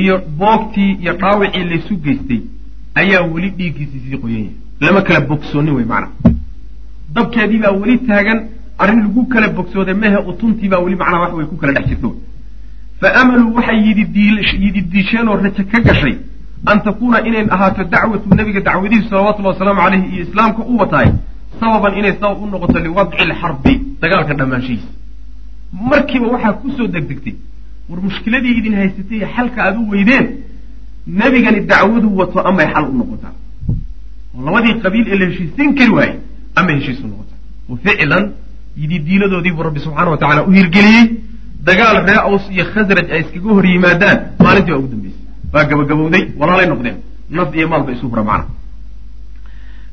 [0.00, 2.40] iyo boogtii iyo dhaawicii laysu geystay
[3.00, 6.12] ayaa weli dhiiggiisii sii qoyan yahay lama kala bogsoonin wey macnaha
[7.14, 8.38] dabkeedii baa weli taagan
[8.78, 12.10] arrin lagu kala bogsooday mehe utuntii baa weli macnaha waxa wey ku kala dhex jirto.
[13.00, 13.78] Fa amaluu waxay
[14.64, 16.16] yididiisheen oo raje ka gashay
[16.66, 21.10] an takuuna inay ahaato dacwatu nebiga dacwadihisu salawatullhi wasalaamu caleyhi iyo islaamka u watahay
[21.60, 23.72] sababan inay sabab u noqoto liwadci lxarbi
[24.02, 24.88] dagaalka dhammaanshihiisa
[25.90, 27.34] markiiba waxaa ku soo degdegtay
[27.88, 30.26] war mushkiladii idin haysatay xalka aad u weydeen
[31.06, 33.32] nebigani dacwadu wato amay xal u noqotaa
[34.36, 36.16] oo labadii qabiil ee la heshiisiin kari waayey
[36.54, 37.38] amay heshiis u noqotaa
[37.68, 38.24] wa ficlan
[38.76, 41.04] yididiiladoodiibuu rabbi subxaana wa tacala u hirgeliyey
[41.64, 45.20] dagaal ree aws iyo khasraj ay iskaga hor yimaadaan maalintii baa ugu dambeysay.
[45.52, 46.96] Waa gabagabowday walaalay noqdeen.
[47.30, 48.46] Naf iyo maalba isu hura macna.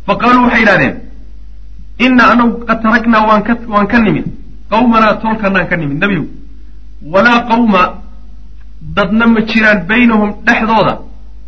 [0.06, 0.96] Fa qaaluu waxay yidhahdeen
[2.06, 4.26] inna anagu qad taraknaa waan ka nimid.
[4.70, 6.28] Qawmanaa tolkanaan ka nimid nebigu
[7.14, 8.01] walaa qawma
[8.82, 10.94] dadna ma jiraan baynahum dhexdooda.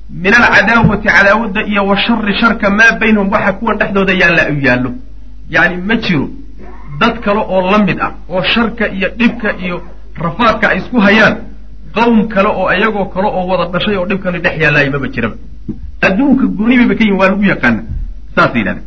[0.09, 4.91] Min alcadaawati cadaawadda iyo wa shari sharka maa baynahum waxa kuwan dhexdooda yaalla u yaallo.
[5.49, 6.29] Yacni ma jiro
[6.99, 9.81] dad kale oo la mid ah oo sharka iyo dhibka iyo
[10.15, 11.35] rafaadka ay isku hayaan
[11.95, 15.35] qowm kale oo iyagoo kale oo wada dhashay oo dhibkani dhex yaallaayo maba jiraba.
[16.01, 17.81] Adduunka gooni bayba ka yihiin waa lagu yaqaana.
[18.35, 18.85] Saasay yidhahdeen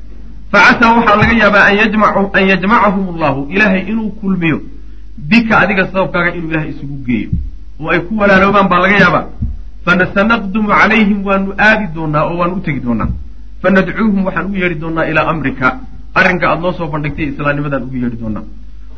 [0.52, 1.64] facasaa waxaa laga yaabaa
[2.38, 4.60] an yajmacahum allahu ilaahay inuu kulmiyo
[5.28, 7.30] bika adiga sababkaaga inuu ilahay isugu geeyo
[7.80, 9.24] oo ay ku walaaloobaan baa laga yaabaa.
[9.84, 13.08] Fanasanaqdumu calayhim waanu aadi doonaa oo waanu u tegi doonaa
[13.62, 15.68] fanadcuuhum waxaan ugu yeedhi doonaa ilaa amrika.
[16.18, 18.44] Arrinka aada noo soo bandhigtay islaamnimadaan ugu yeedhi doonaa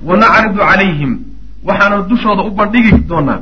[0.09, 1.13] wa nacridu calayhim
[1.69, 3.39] waxaana dushooda u bandhigi doonaa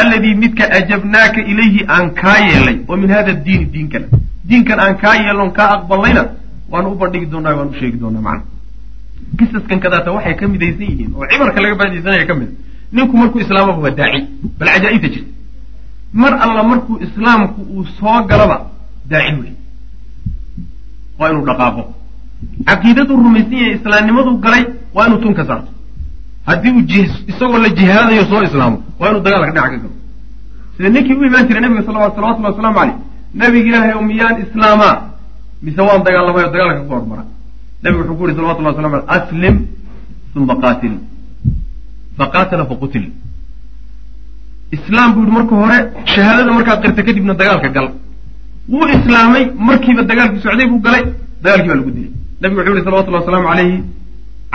[0.00, 4.04] alladii midka ajabnaaka ilayhi aan kaa yeelay oo min hada diini diinkan
[4.48, 6.22] diinkan aan kaa yeelon kaa aqballayna
[6.72, 8.44] waanu u bandhigi doonaa waanu u sheegi doonaa macana
[9.38, 12.50] qisaskan kadaata waxay ka midaysan yihiin oo cibarka laga faa'idaysanaya ka mid
[12.92, 14.20] ninku markuu islaamaba waa daaci
[14.58, 15.32] bal cajaa'ibta jirta
[16.12, 18.56] mar alla markuu islaamku uu soo galaba
[19.10, 19.52] daaci wey
[21.18, 21.82] waa inuu dhaqaaqo.
[22.66, 24.64] Caqiidadu rumaysan yahay islaamnimadu galay
[24.94, 25.70] waa inuu tun ka saarto.
[26.46, 26.84] Haddii uu
[27.30, 29.90] isagoo la jihaadayo soo islaamo waa inuu dagaalka dhinac ka galo.
[30.76, 32.78] Sida ninkii u imaan jiray nabiga salawatullahi wasalaamu
[33.38, 34.96] caleyh ilaahay o miyaan islaamaa?
[35.62, 37.24] Mise waan dagaalamay oo dagaalka ka hormara?
[37.82, 39.56] Nabigu wuxuu ku yuri salawatullahi waslamu aley aslim
[40.36, 40.94] uma qaatil
[42.18, 43.06] faqaatala faqutil
[44.76, 45.78] islaam buu yihi marka hore
[46.14, 47.86] shahaadada markaad qirta kadibna dagaalka gal.
[48.72, 51.02] Wuu islaamay markiiba dagaalkii socday buu galay
[51.44, 52.10] dagaalkii baa lagu dilay.
[52.40, 53.76] Nabigu wuxuu yihi salawatullahi wasalaamu calayhi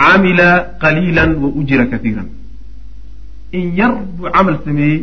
[0.02, 0.48] camila
[0.82, 2.28] qaliilan wa ujira kaiiran
[3.58, 4.98] in yar buu camal sameeyey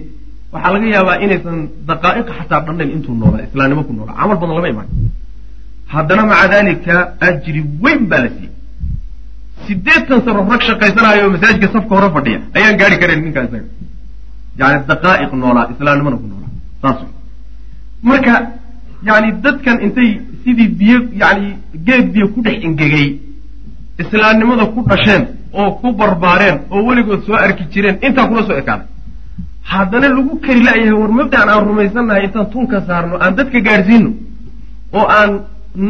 [0.53, 1.57] waxaa laga yaabaa inaysan
[1.89, 4.15] daqaa'iq xataa dhannayn intuu noolaa islaamnimo ku noolaa.
[4.19, 4.89] Camal badan lama imaan
[5.93, 6.95] haddana maca dalika
[7.27, 8.51] ajri weyn baa la siiyey
[9.67, 12.39] sideetan sano rag shaqaysanayo oo masaajidka safka hore fadhiya.
[12.57, 13.67] Ayaan gaari karayn ninkaa isaga.
[14.59, 16.51] Yani daqaa'iq noolaa islaamnimona ku noolaa
[16.81, 16.99] saas
[18.09, 18.33] marka
[19.09, 20.09] yani dadkan intay
[20.43, 21.47] sidii biyo yani
[21.87, 23.07] geed biyo ku dhex ingegay
[24.03, 25.23] islaamnimada ku dhasheen
[25.59, 28.87] oo ku barbaareen oo weligood soo arki jireen intaa kula soo ekaaday
[29.71, 34.09] haddana lagu kari la'yahay war mabdaan aan rumaysannahay intaan tunka saarno aan dadka gaadhsiino
[34.97, 35.31] oo aan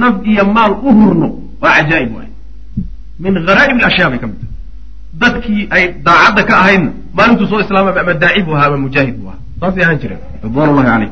[0.02, 1.28] naf iyo maal u hurno
[1.62, 2.30] waa cajaa'ib waay
[3.24, 4.52] min haraa'ib alashyaa bay ka mid tahay
[5.22, 9.30] dadkii ay daacadda ka ahaydna maalintuu soo islaamay ama daaci buu ahaa ama mujaahid buu
[9.32, 11.12] ahaa saasay ahaan jireen ridwan ullahi caleyh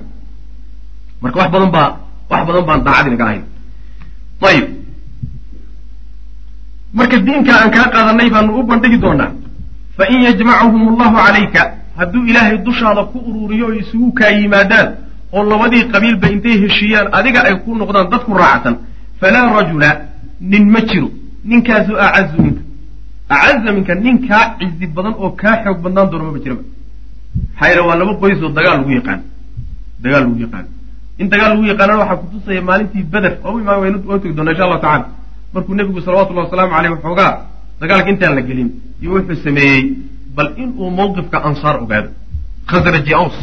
[1.22, 1.88] marka wax badan baa
[2.32, 3.44] wax badan baan daacadii naga ahayn
[4.50, 4.66] ayib
[6.98, 9.32] marka diinka aan kaa qaadanay baanu u bandhigi doonaa
[9.98, 11.62] fa in yajmachum allahu calayka
[12.00, 14.88] hadduu ilaahay dushaada ku ururiyo o isugu kaa yimaadaan
[15.36, 18.76] oo labadii qabiilba intay heshiiyaan adiga ay ku noqdaan dadku raacsan
[19.22, 19.90] falaa rajula
[20.52, 21.10] nin ma jiro
[21.44, 22.62] ninkaasu acazu minka
[23.30, 26.64] acaza minka nin kaa cizi badan oo kaa xoog badnaan doona maba jiraba.
[27.60, 29.22] Maxaa waa laba qoys oo dagaal lagu yaqaan.
[30.04, 30.66] Dagaal lagu yaqaan.
[31.20, 34.64] In dagaal lagu yaqaanana waxaa kutusaya maalintii beder oo imaan waynu oo tegi doona insha
[34.66, 35.06] allahu tacala
[35.54, 37.32] markuu nebigu salawatullahi wasalaamu caleyh waxoogaa
[37.82, 38.70] dagaalka intaan la gelin
[39.02, 39.82] iyo wuxuu sameeyey
[40.36, 42.10] bal inuu mawqifka ansaar ogaado.
[42.70, 43.38] Khasraji aws.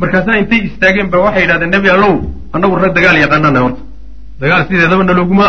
[0.00, 2.14] Markaasaa intay istaageen ba waxay yidhahdeen nebi allow
[2.54, 3.80] annagu rag dagaal yaqaanana horta.
[4.40, 5.46] Dagaal sideedaba naloguma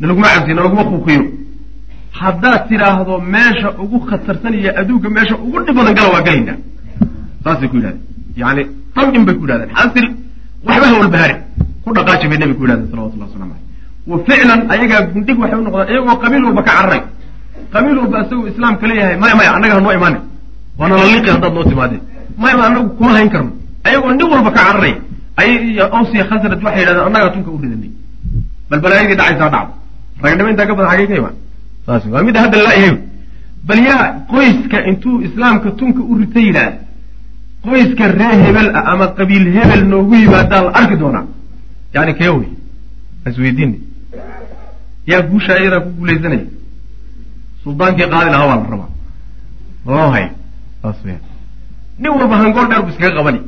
[0.00, 1.22] naloguma cabsiyo naloguma kuuqiyo
[2.20, 6.56] haddaad tidhaahdo meesha ugu khatarsan iyo adduunka meesha ugu dhib badan gala waa gelaynaa.
[7.44, 8.02] Saasay ku yidhahdeen.
[8.42, 8.62] Yani
[8.94, 9.70] dam bay ku yidhahdeen.
[9.76, 10.06] Xaasil
[10.66, 11.34] waxba ha walbahari
[11.84, 13.64] ku dhaqaaji bay nebiga ku yidhahdeen salawatullah waslamu aleyh
[14.10, 17.02] wa ficlan ayagaa gundhig waxay u noqdaan iyagoo qabiil walba ka cararay
[17.74, 20.18] qabiil walba isagoo islaamka leeyahay maya maya annaga hanoo imaane.
[20.78, 22.02] Waana la liqi haddaad noo timaadeen.
[22.42, 23.50] Maya ma anagu kuma hayn karno.
[23.86, 24.94] Ayagoo nin walba ka cararay
[25.40, 27.90] ayay iyo awsiya khasraj waxay yidhahdeen annagaa tunka u ridanay.
[28.70, 29.72] Bal balaayadii dhacaysaa dhacdo
[30.22, 31.36] ragnimo intaa ka badan xagee ka imaan
[31.86, 32.94] saas waa midda hadda la yahay
[33.68, 36.72] bal yaa qoyska intuu islaamka tunka u rita yidhaah
[37.66, 41.24] qoyska ree hebel ah ama qabiil hebel noogu yimaadaa la arki doonaa
[41.94, 42.48] yani kee wey
[43.28, 43.76] isweydiina
[45.10, 46.46] yaa guusha ayadaa ku guulaysanaya
[47.62, 48.90] suldaankii qaadi lahaa waa la rabaa
[49.86, 50.26] loo hay
[50.82, 51.20] saas weya
[52.00, 53.40] nin walba hangool dheer bu iskaga qabani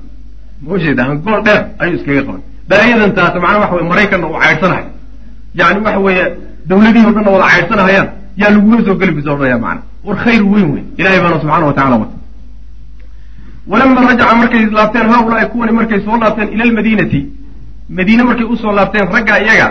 [0.68, 4.84] majeeda hangool dheer ayuu iskaga qaban balaayadan taata macnaa waxa wey maraykanna uu caydsanahay
[5.60, 6.24] yani waxa weeye
[6.68, 8.08] dawladihii o dhanna wada caydsanahayaan
[8.40, 11.72] yaa lagula soo geli bisa odhanaya macana war khayr weyn wey ilahay baana subxana wa
[11.78, 12.16] tacala wata.
[13.70, 17.20] Walama rajaca markay laabteen haaulaai kuwani markay soo laabteen ila lmadiinati
[17.98, 19.66] madiine markay u soo laabteen ragga iyaga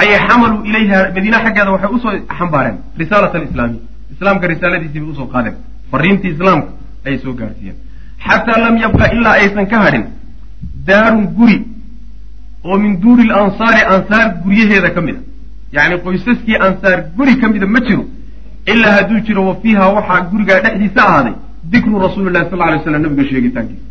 [0.00, 3.78] ayay xamaluu ilayha madiine xaggeeda waxay u soo xambaareen risaalat alislaami.
[4.14, 5.54] Islaamka risaaladiisii bay u soo qaadeen.
[5.92, 6.68] Fariintii islaamka
[7.06, 7.76] ayay soo gaarsiiyeen.
[8.26, 10.04] Xataa lam yabqa ilaa aysan ka hadhin
[10.88, 11.58] daarun guri
[12.64, 15.20] oo min duuri lansaari ansaar guryaheeda ka mid a
[15.76, 18.04] yacni qoysaskii ansaar guri ka mida ma jiro
[18.72, 21.34] ilaa hadduu jiro wa fiiha waxaa gurigaa dhexdiisa ahaaday
[21.72, 23.86] dikru rasuuli lahi sal lay slam nabiga sheegitaankiisa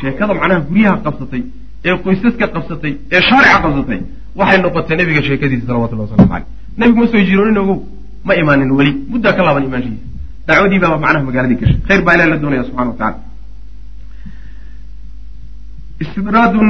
[0.00, 1.42] sheekada macnaha guryaha qabsatay
[1.88, 4.00] ee qoysaska qabsatay ee shaarica qabsatay
[4.40, 6.46] waxay noqotay nabiga sheekadiisa salawatullah waslamu caleyh
[6.80, 7.76] nabigu ma soo jiroonin ogow
[8.28, 10.06] ma imaanin weli muddaa ka laaban imaanshihiisa
[10.48, 13.18] dacwadii baaba macnaha magaaladii gashay khayr baa ilahi la doonaya subxana wa tacala
[16.04, 16.68] istidraadun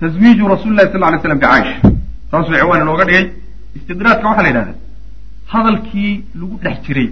[0.00, 1.76] taswiiju rasuli lahi sal lay slam bicaaisha
[2.32, 3.24] saasuu ciwaan inooga dhigay
[3.78, 4.76] istidraadka waxaa la yidhahdaa
[5.52, 7.08] hadalkii lagu dhex jiray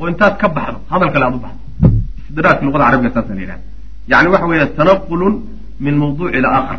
[0.00, 1.60] oo intaad ka baxdo hadal kale aad u baxdo.
[2.20, 3.62] Istidraadka luqada carabiga saasa la yidhahda
[4.12, 5.34] yani waxa weeye tanaqulun
[5.84, 6.78] min mawduuci ila aakhar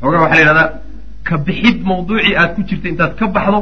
[0.00, 0.68] xoogaa waxaa la yidhahdaa
[1.28, 3.58] ka bixid mawduucii aad ku jirtay intaad ka baxdo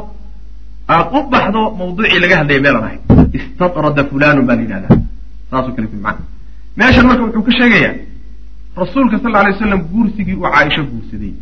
[0.93, 2.97] aad u baxdo mawduucii laga hadlaya meelaan ahay
[3.37, 4.93] istadrada fulanun baa la yidhahdaa.
[5.49, 6.25] Saasoo kale kuli macana
[6.79, 7.93] meeshan marka wuxuu ka sheegayaa
[8.81, 11.33] rasuulka sal lla alay waslam guursigii uu caaisho guursaday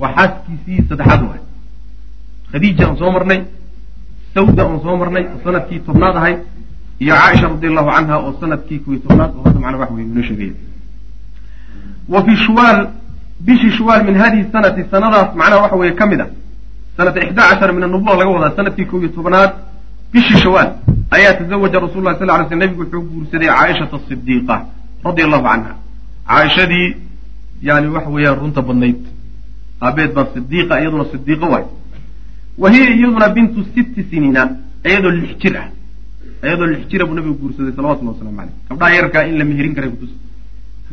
[0.00, 1.40] waa xaaskiisii saddexaad waay.
[2.52, 3.40] Khadiija aan soo marnay
[4.34, 6.38] sawda oon soo marnay oo sannadkii tobnaad ahayd
[7.00, 10.22] iyo caaisha radi allahu canha oo sannadkii kuwii tobnaad oo hadda macna wax wey inoo
[10.28, 10.52] sheegaya.
[12.08, 12.78] Wa fi shuwaal
[13.46, 16.26] bishii shuwaal min hadihi sanati sanadaas macnaha waxa weeye ka mid a
[16.96, 19.50] sanata ixda cashar min anubuwa laga wadaa sannadkii kow iyo tobnaad
[20.12, 20.70] bishii shawaal
[21.10, 24.56] ayaa tazawaja rasul lah sal ly sl nebigu wuxuu guursaday caaishata sidiiqa
[25.04, 25.72] radia allahu canha.
[26.28, 26.88] Caaishadii
[27.62, 28.98] yani waxa weeyaan runta badnayd
[29.80, 31.64] aabeed baa sidiiqa iyaduna sidiiqo waay.
[32.58, 34.42] Wa hiya iyaduna bintu sitti siniina
[34.88, 35.68] iyadoo lix jir ah.
[36.44, 39.90] Iyadoo lix jira buu nabigu guursaday salawatullah waslamu caleyh gabdhaha yarkaa in la meherin karay
[39.90, 40.12] kutus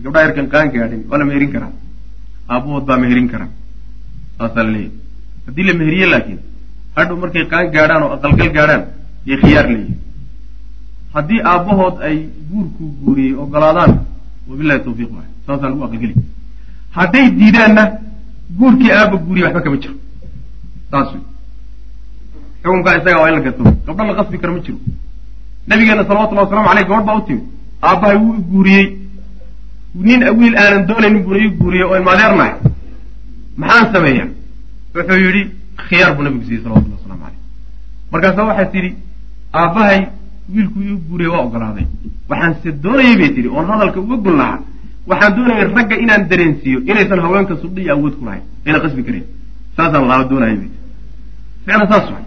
[0.03, 1.71] gabdhaha yarkan qaan gaadhin waa la meherin karaa.
[2.49, 3.49] Aabahood baa meherin karaa.
[4.37, 4.91] Saasaa la leeyahy
[5.47, 6.39] haddii la meheriye laakiin
[6.95, 8.83] hadhow markay qaan gaadhaan oo aqalgal gaadhaan
[9.29, 9.97] yay khiyaar leeyihiin
[11.15, 12.17] haddii aabbahood ay
[12.51, 13.91] guurkuu guuriyey ogolaadaan
[14.49, 15.29] wabilahi tawfiiq waay.
[15.47, 16.15] Saasaa lagu aqalgeli
[16.97, 17.83] hadday diidaanna
[18.57, 19.95] guurkii aaba guuriya waxba kama jiro.
[20.91, 21.21] Saas wey
[22.63, 23.63] xukunkaa isaga waa in la gato.
[23.85, 24.77] Gabdho la qasbi karo ma jiro.
[25.67, 27.43] Nabigeena salawatullahi waslamu aleyh gabadh baa u timid.
[27.87, 28.85] Aabbahay wuu i guuriyey.
[29.95, 32.53] Nin wiil aanan doonaynin buuna ii guuriyey oo ilmaadeernahay
[33.57, 34.27] maxaan sameeyaa?
[34.95, 35.41] Wuxuu yidhi
[35.87, 37.39] khiyaar buu nabigu siiyey salawatullah waslamu aleyh
[38.11, 38.89] markaasaa waxay tidhi
[39.53, 39.99] aabbahay
[40.53, 41.85] wiilku ii guuriyey waa ogolaaday
[42.29, 44.59] waxaan se doonayay bay tidhi oon hadalka uga gun lahaa
[45.09, 48.43] waxaan doonayay ragga inaan dareensiiyo inaysan haweenka sudhi iyo awood ku lahayn.
[48.65, 49.25] Ayna qasbi karayn
[49.77, 50.69] saasaan bay tii
[51.65, 52.25] ficlan saas waay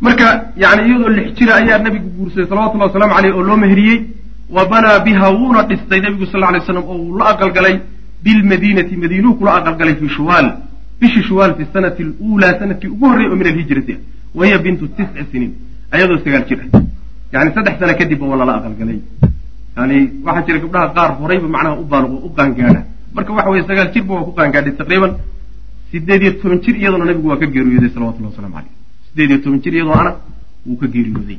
[0.00, 0.26] marka
[0.62, 3.98] yani iyadoo lix jira ayaa nabigu guursaday salawatullahi wasalaamu caleyh oo loo meheriyey
[4.56, 7.76] wa banaa biha wuuna dhistay nabigu sal lay slam oo uu la aqalgalay
[8.24, 10.48] bilmadiinati madiinuu kula aqalgalay fi shuwaal
[11.00, 14.00] bishii shuwaal fi sanati luulaa sannadkii ugu horreyay oo min alhijrati ah
[14.38, 15.52] wahiya bintu tisci siniin
[15.94, 16.60] ayadoo sagaal jir.
[16.74, 16.82] Ah
[17.32, 18.98] yani saddex sano kadibba waa lala aqalgalay
[19.76, 19.96] yani
[20.26, 21.74] waxaa jira gabdhaha qaar horayba macnaha
[22.26, 22.80] u qaangaadha
[23.14, 25.12] marka waxa weye sagaal jirba waa ku qaangaadhay taqriiban
[25.90, 28.74] sideed iyo toban jir iyadoona nabigu waa ka geeriyooday salawatullah waslamu caleyh
[29.16, 30.12] sideed iyo toban jir iyadoo ana
[30.66, 31.38] wuu ka geeriyooday.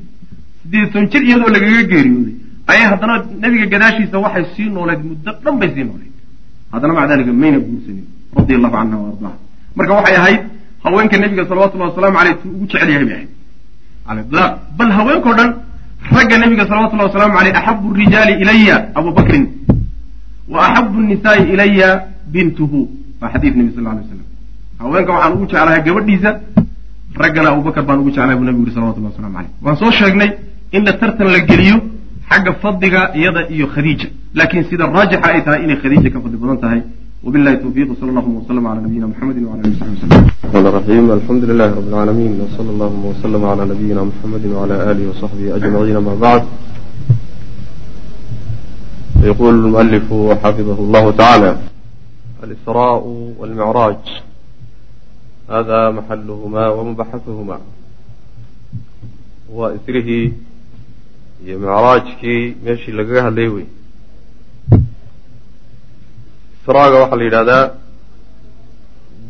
[0.64, 2.36] Sideed toban jir iyadoo lagaga geeriyooday.
[2.68, 6.14] Ayay haddana nabiga gadaashiisa waxay sii nooleed muddo dhan bay sii nooleed.
[6.72, 8.06] Haddana maca dalika mayna guursanin.
[8.36, 9.32] Radia allahu canha wa
[9.78, 10.42] marka waxay ahayd
[10.84, 13.28] haweenka nebiga salawatullahi wasalaamu aleyh tuu ugu jecel yahay bay
[14.08, 14.28] ahayd.
[14.78, 15.50] Bal haweenkao dhan
[16.16, 19.46] ragga nebiga salawatullahi wasalaamu aleyh axabu rijaali ilaya abu bakrin
[20.48, 21.90] wa axabu nisaai ilaya
[22.34, 22.90] bintuhu.
[23.22, 24.26] Waa xadiid nebi sal lay slam
[24.80, 26.30] haweenka waxaan ugu jeclahay gabadhiisa
[27.22, 30.30] raggana abubakar baan ugu jeclahay buu nabigu yuri salawatullah waslamu aleyh waan soo sheegnay
[30.72, 31.78] in la tartan la geliyo
[32.30, 36.58] xagga fadliga iyada iyo khadiija laakiin sida raajixa ay tahay inay khadiija ka fadli badan
[36.66, 36.82] tahay
[37.24, 40.06] wbilahi towfiiq sal allahuma wslm ala nabiyina mxamedi wala ali saxbi
[40.54, 45.52] wslm raxiim alxamdu lilahi rabi اlcaalamiin wsala allahuma wslm ala nabiyina mxamedi wala alihi wasaxbihi
[45.58, 46.46] ajmaciin ama bacd
[49.30, 51.52] yqul mualifu xafidh llahu tacaala
[52.44, 53.02] alisraa
[53.40, 54.04] walmicraaj
[55.50, 57.66] hada maxaluhmaa wamubaxahumaa
[59.58, 60.34] waa isrihii
[61.46, 63.66] iyo micraajkii meeshii lagaga hadlay wey
[66.68, 67.64] israaga waxaa la yidhahdaa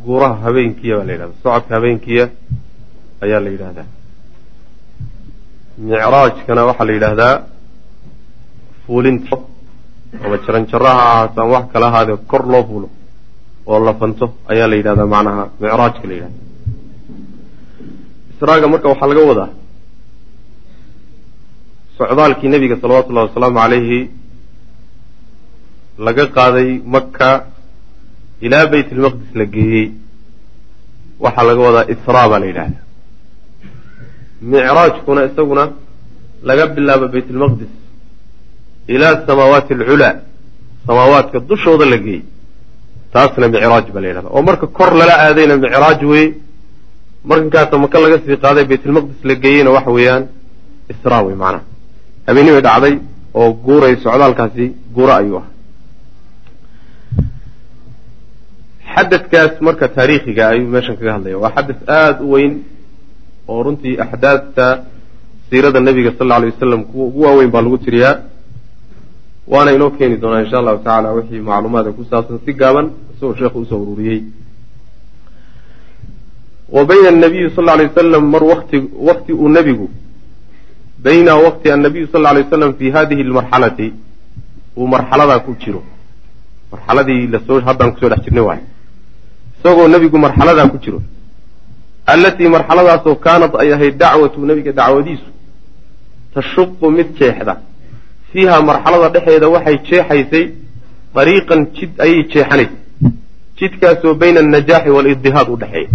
[0.06, 2.26] guuraha habeenkiya baa la yidhahda socodka habeenkiya
[3.24, 3.86] ayaa la yidhahdaa.
[5.78, 7.34] Micraajkana waxaa la yidhaahdaa
[8.88, 9.38] fuulinta
[10.26, 12.88] ama jaran jaraha ahaata ama wax kala ahaadee kor loo fuulo
[13.72, 16.38] oo la fanto ayaa la yidhahdaa macnaha micraajka la yidhahda
[18.34, 19.50] israaga marka waxaa laga wadaa
[21.98, 24.00] socdaalkii nebiga salawatullahi wasalaamu calayhi
[26.06, 27.30] laga qaaday maka
[28.46, 29.88] ilaa bayt ilmaqdis la geeyey.
[31.24, 32.84] Waxaa laga wadaa israa baa la yidhahdaa
[34.52, 35.64] micraajkuna isaguna
[36.48, 37.72] laga bilaabo bayt ilmaqdis
[38.94, 40.14] ilaa samaawaati alculaa
[40.88, 42.24] samaawaadka dushooda la geeyey.
[43.14, 46.34] Taasna micraaj baa la yidhahda oo marka kor lala aadayna micraaj weeye
[47.30, 50.24] markankaasa maka laga sii qaaday bayt ilmaqdis la geeyeyna waxa weeyaan
[50.94, 51.64] israa wey macnaha.
[52.28, 52.94] Habeenimay dhacday
[53.40, 55.46] oo guuray socdaalkaasi guuro ayuu ah
[58.98, 62.54] xadadkaas marka taariikhiga ayuu meeshan kaga hadlaya waa xadad aada u weyn
[63.52, 64.66] oo runtii axdaadta
[65.50, 68.16] siirada nebiga sal alla alay wasalam ugu waaweyn baa lagu tiriyaa.
[69.52, 73.60] Waana inoo keeni doonaa insha allahu tacala wixii macluumaadka ku saabsan si gaaban isagoo sheekhu
[73.60, 74.20] u soo ururiyey.
[76.76, 78.78] Wa bayna anabiyi sal alay wasalam mar wati
[79.08, 79.88] wakti uu nebigu
[81.06, 83.88] bayna waqti annabiyu sal alay waslam fi hadihi lmarxalati
[84.78, 85.82] uu marxaladaa ku jiro.
[86.72, 88.62] Marxaladii la soo haddaan ku soo dhex jirnay waay
[89.60, 91.02] isagoo nebigu marxaladaa ku jiro.
[92.14, 95.30] Allatii marxaladaasoo kaanad ay ahayd dacwatu nebiga dacwadiisu
[96.34, 97.54] tashuqu mid jeexda.
[98.32, 100.46] Fiiha marxalada dhexeeda waxay jeexaysay
[101.16, 102.78] dariiqan jid ayay jeexanaysay
[103.60, 105.90] jidkaasoo bayna annajaaxi waalidihaad u dhexeeya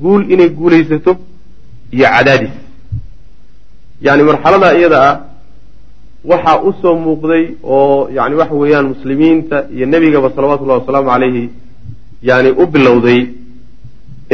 [0.00, 1.12] guul inay guulaysato
[1.92, 2.54] iyo cadaadis.
[4.06, 5.16] Yani marxaladaa iyada ah
[6.30, 11.44] waxaa u soo muuqday oo yani waxa weeyaan muslimiinta iyo nebigaba salawatullahi wasalaamu calayhi
[12.22, 13.20] yani u bilowday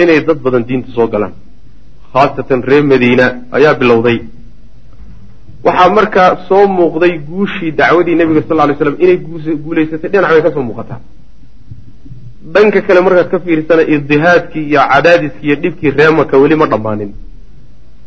[0.02, 1.32] inay dad badan diinta soo galaan.
[2.12, 3.26] Khaasatan reer madiina
[3.56, 4.18] ayaa bilowday.
[5.64, 9.16] Waxaa markaa soo muuqday guushii dacwadii nebiga sal ly slam inay
[9.64, 10.10] guulaysatay.
[10.12, 11.00] Dhinac bay ka soo muuqataa.
[12.54, 17.10] Dhanka kale markaad ka fiirsana irdihaadkii iyo cadaadiskii iyo dhibkii reemaka weli ma dhammaanin.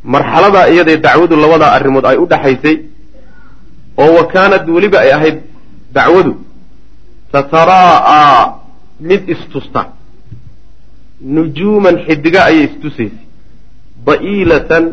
[0.03, 2.75] Marxaladaa iyadee dacwadu labadaa arrimood ay u dhaxaysay
[3.97, 5.37] oo wa kaanad weliba ay ahayd
[5.93, 6.31] dacwadu
[7.31, 8.58] tataraa'a
[8.99, 9.81] mid istusta.
[11.21, 13.11] Nujuuman xidiga ayay istusaysay
[14.05, 14.83] da'iilatan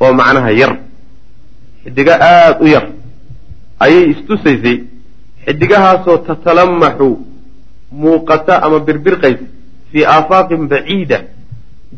[0.00, 0.72] oo macnaha yar.
[1.84, 2.86] Xidigo aada u yar.
[3.84, 4.76] Ayay istusaysay
[5.46, 7.08] xidigahaasoo tatalamaxu
[7.90, 9.44] muuqata ama birbirqaysa
[9.92, 11.18] fii aafaaqin baciida.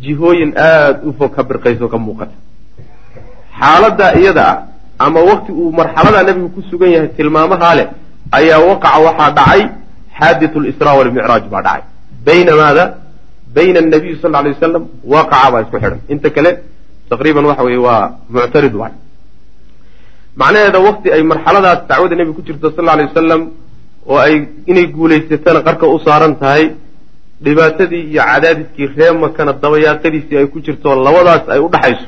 [0.03, 2.33] Jihooyin aada u fog ka birqayso ka muuqata.
[3.61, 4.59] Xaaladaa iyada ah
[4.99, 7.89] ama wakti uu marxaladaa nebigu ku sugan yahay tilmaamahaa leh
[8.39, 9.62] ayaa waqaca waxaa dhacay
[10.19, 11.83] xaadithu lisraa walmicraaj baa dhacay.
[12.27, 12.85] Bayna maada
[13.55, 14.83] bayna anabiyi sal alay wasalam
[15.13, 16.01] waqaca baa isku xidhan.
[16.13, 16.51] Inta kale
[17.11, 18.03] taqriiban waxa weye waa
[18.35, 18.93] muctarid waay.
[20.41, 23.43] Macnaheeda wakti ay marxaladaas dacwada nebiga ku jirto sal alay wasalam
[24.11, 24.35] oo ay
[24.71, 26.65] inay guulaysatana qarka u saaran tahay
[27.45, 32.07] dhibaatadii iyo cadaadiskii ree makana dabayaaqadiisii ay ku jirto labadaas ay u dhaxayso.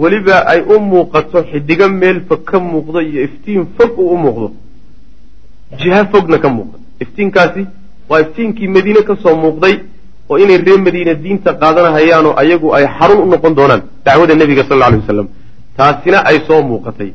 [0.00, 4.48] Weliba ay u muuqato xidigo meel fog ka muuqdo iyo iftiin fog uu u muuqdo
[5.80, 6.78] jiha fogna ka muuqda.
[7.00, 7.66] Iftiinkaasi
[8.08, 9.74] waa iftiinkii madiine ka soo muuqday
[10.28, 14.72] oo inay reer madiine diinta qaadanahayaanoo ayagu ay xarun u noqon doonaan dacwada nebiga sal
[14.76, 15.28] alla alay wasalam
[15.76, 17.10] taasina ay soo muuqatay.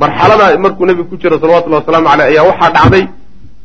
[0.00, 3.04] Marxalada markuu nebigu ku jiro salawatullahi wasalaamu caleyh ayaa waxaa dhacday.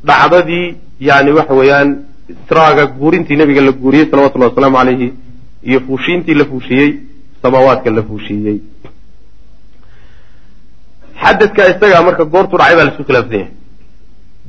[0.09, 1.89] Dhacdadii yani waxa weeyaan
[2.33, 5.07] israaga guurintii nebiga la guuriyey salawatullahi wasalaamu caleyhi
[5.69, 6.89] iyo fuushiintii la fuushiyey
[7.41, 8.57] samaawaadka la fuushiiyey.
[11.21, 13.51] Xadadka isagaa marka goortuu dhacay baa laisu khilaafsan yahay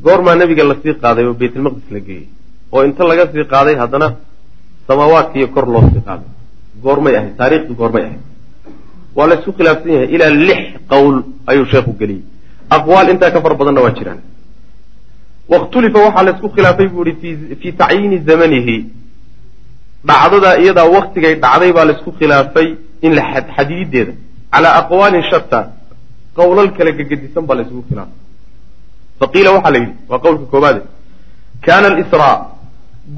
[0.05, 2.28] goormaa nebiga la sii qaaday oo baytulmaqdis la geeyey.
[2.72, 4.09] oo inta laga sii qaaday haddana
[4.88, 6.28] samaawaadkiiyo kor loo sii qaaday.
[6.84, 8.22] goormay ahayd taariikhdu goormay ahayd.
[9.16, 11.14] waa laysku khilaafsan yahay ilaa lix qowl
[11.47, 12.22] ayuu sheekhu geliyey.
[12.76, 14.20] aqwaal intaa ka fara badanna waa jiraan.
[15.53, 18.76] wakhtulifa waxaa laysku khilaafay buu ihi fii tacyiini zamanihi.
[20.09, 22.68] dhacdadaa iyadaa waktigay dhacday baa laysku khilaafay
[23.07, 23.22] in la
[23.57, 24.12] xadiideeda
[24.53, 25.59] calaa aqwaalin shatta
[26.38, 28.26] qowlal kala gegedisan baa laysugu khilaafay
[29.20, 30.80] faqiila waxaa la yidhi waa qowlka koobaade
[31.66, 32.34] kaana alisraa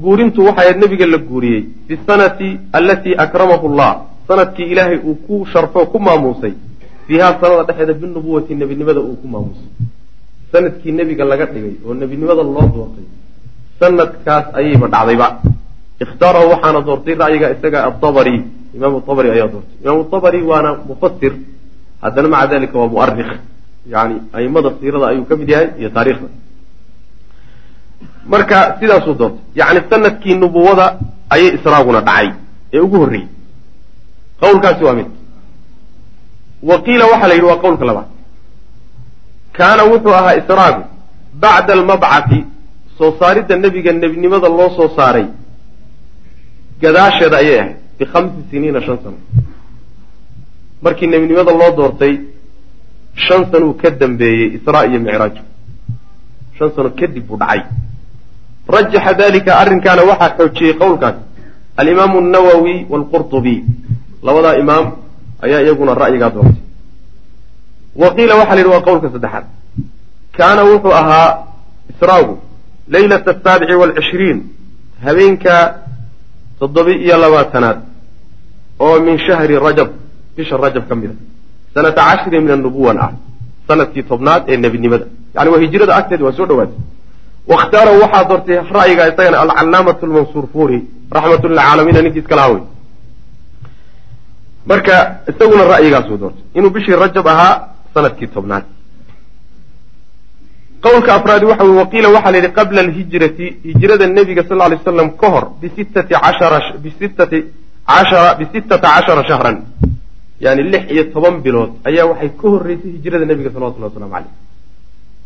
[0.01, 3.93] guurintu waxay nebiga la guuriyey fi sanati alatii akramahu llah
[4.27, 6.53] sannadkii ilaahay uu ku sharfo ku maamuusay.
[7.07, 9.69] Fiihaa sanada dhexeeda binubuwati nebinimada uu ku maamuusay.
[10.51, 13.07] Sanadkii nebiga laga dhigay oo nebinimada loo doortay
[13.79, 15.27] sanadkaas ayayba dhacdayba.
[16.03, 18.35] Ikhtaarahu waxaana doortay ra'yiga isaga aabari
[18.75, 19.75] imaamu abari ayaa doortay.
[19.83, 21.33] Imaamu abari waana mufasir
[22.03, 23.31] haddana maca dalika waa muarikh
[23.93, 26.29] yani aimada siirada ayuu ka mid yahay iyo taariikhda.
[28.31, 30.85] Marka sidaasuu doortay yani sannadkii nubuwada
[31.33, 32.27] ayay israaguna dhacay
[32.73, 33.27] ee ugu horreeyey
[34.41, 35.09] qawlkaasi waa mid.
[36.69, 38.07] Wa qiila waxaa la yidhi waa qowlka labaad.
[39.57, 40.83] Kaana wuxuu ahaa israagu
[41.43, 42.39] bacda almabcati
[42.97, 45.25] soo saaridda nebiga nebinimada loo soo saaray.
[46.81, 49.17] Gadaasheeda ayay ahayd bikhamsi siniina shan sano.
[50.83, 52.13] Markii nebinimada loo doortay
[53.15, 55.35] shan sanuu ka dambeeyey israa iyo micraaj
[56.57, 57.61] shan sano kadib buu dhacay.
[58.67, 61.15] Rajaxa dalika arrinkaana waxaa xoojiyey qowlkaas.
[61.77, 63.55] Alimaamu annawowi waalqurtubi
[64.23, 64.85] labadaa imaam
[65.45, 66.61] ayaa iyaguna ra'yigaa doortay.
[68.01, 69.45] Wa qiila waxaa la yidhi waa qowlka saddexaad.
[70.37, 71.29] Kaana wuxuu ahaa
[71.91, 72.33] israagu
[72.93, 74.39] leylata asaabici waalcishriin
[75.05, 75.55] habeenka
[76.59, 77.79] toddoba iyo labaatanaad
[78.79, 79.89] oo min shahri rajab
[80.35, 81.15] bisha rajab ka mid a
[81.73, 83.11] sanata cashri min annubuwan ah
[83.67, 85.05] sannadkii tobnaad ee nebinimada.
[85.35, 86.77] Yani waa hijrada agteed waa soo dhawaatay
[87.51, 90.79] wakhtaarahu waxaa doortay ra'yiga isagana alcalaamatu lmansuur furi
[91.15, 92.63] raxmatun lilcaalamiina ninkii iska lahaa wey
[94.71, 94.95] marka
[95.31, 96.43] isaguna ra'yigaasuu doortay.
[96.57, 97.53] Inuu bishii rajab ahaa
[97.93, 98.63] sannadkii tobnaad.
[100.85, 105.09] Qowlka afraadi waxa wey waqiila waxaa la yidhi qabla alhijrati hijrada nebiga sal lay slam
[105.21, 107.39] ka hor bisittati cashara bisittati
[107.89, 109.57] cashara bisittata cashara shahran
[110.45, 114.33] yani lix iyo toban bilood ayaa waxay ka horreysay hijrada nebiga salawatullahi waslamu caleyh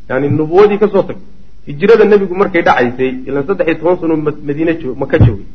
[0.10, 1.30] yani nubuwadii ka soo tagtay
[1.68, 4.16] hijrada nebigu markay dhacaysay ilan saddex iyo toban sano
[4.48, 5.48] madiine maka joogay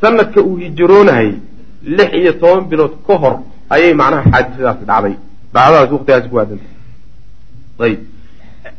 [0.00, 1.32] sanadka uu hijroonahayy
[1.96, 3.34] lix iyo toban bilood ka hor
[3.74, 5.14] ayay macnaha xaadisadaasi dhacday.
[5.54, 6.70] Dhacdadaas waqtigaasi ku aadantay.
[7.84, 8.00] Ayib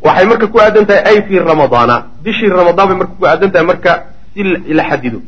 [0.06, 3.66] waxay marka ku aadan tahay ay fii ramadaana bishii ramadaan bay marka ku aadan tahay
[3.72, 3.92] marka
[4.34, 4.44] si
[4.78, 5.20] la xadido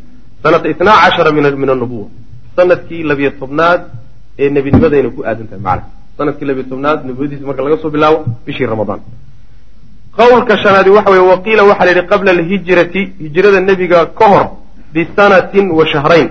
[0.43, 2.07] sanata itnaa cashara min min annubuwa
[2.55, 3.81] sannadkii labiyo tobnaad
[4.41, 5.85] ee nebinimadayna ku aadan tahay macna
[6.17, 9.01] sannadkii labiyo tobnaad nebiyadiisa marka laga soo bilaabo bishii ramadaan.
[10.17, 14.45] Qowlka shanaadi waxa weye waqiila waxaa la yidhi qabla alhijrati hijrada nebiga ka hor
[14.93, 16.29] bisanatin wa shahrayn.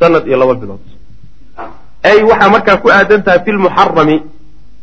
[0.00, 0.82] Sanad iyo laba bilood.
[2.02, 4.16] Ay waxaa markaa ku aadan tahay fi lmuxarami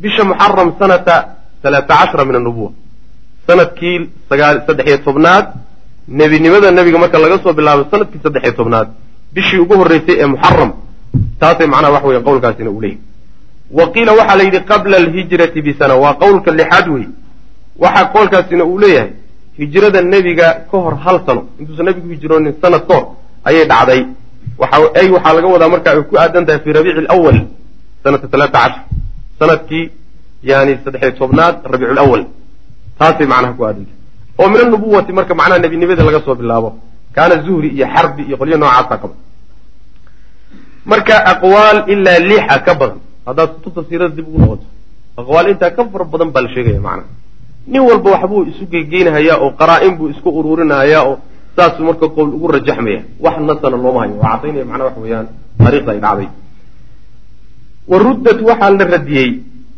[0.02, 1.16] bisha muxaram sanata
[1.62, 2.72] talaata cashara min annubuwa
[3.48, 5.46] sannadkii saddex-iyo tobnaad
[6.08, 8.88] nebinimada nebiga marka laga soo bilaabo sannadkii saddex-iyo tobnaad
[9.34, 10.72] bishii ugu horreysay ee muxaram
[11.40, 13.00] taasay macnaha waxa weye qowlkaasina uu leeyahy
[13.78, 17.06] wa qiila waxaa la yidhi qabla alhijrati bisana waa qowlka lixaad wey
[17.84, 19.12] waxaa qowlkaasina uu leeyahay
[19.60, 23.06] hijrada nebiga ka hor hal sano intuusan nebigu hijroonin sanad ka hor
[23.48, 24.02] ayay dhacday.
[25.00, 27.38] Ay waxaa laga wadaa marka ay ku aadan tahay fi rabiici alawal
[28.04, 28.84] sanata talaata cashar
[29.40, 29.86] sannadkii
[30.50, 32.22] yani saddexiyo tobnaad rabiicu lawal
[33.00, 33.98] taasay macnaha ku aadan tahay.
[34.40, 36.70] Oo min anubuwati marka macnaha nebinimada laga soo bilaabo
[37.16, 39.16] kaana zuhri iyo xarbi iyo qolyo noocaasa qaba
[40.92, 43.00] marka aqwaal ilaa lixa ka badan.
[43.28, 44.66] Haddaad kutubta siirada dib ugu noqoto.
[45.20, 47.10] Aqwaal intaa ka fara badan baa la sheegaya macnaha
[47.72, 51.16] nin walba waxbuu isu geygeynahayaa oo qaraa-in buu isku uruurinahayaa oo
[51.56, 54.16] saasuu marka qowl ugu rajaxmaya wax nasana looma hayo.
[54.24, 55.28] Waa cadaynaya macnaha waxa weeyaan.
[55.60, 56.30] Taariikhda ay dhacday.
[57.92, 59.30] Wa ruddat waxaa la radiyey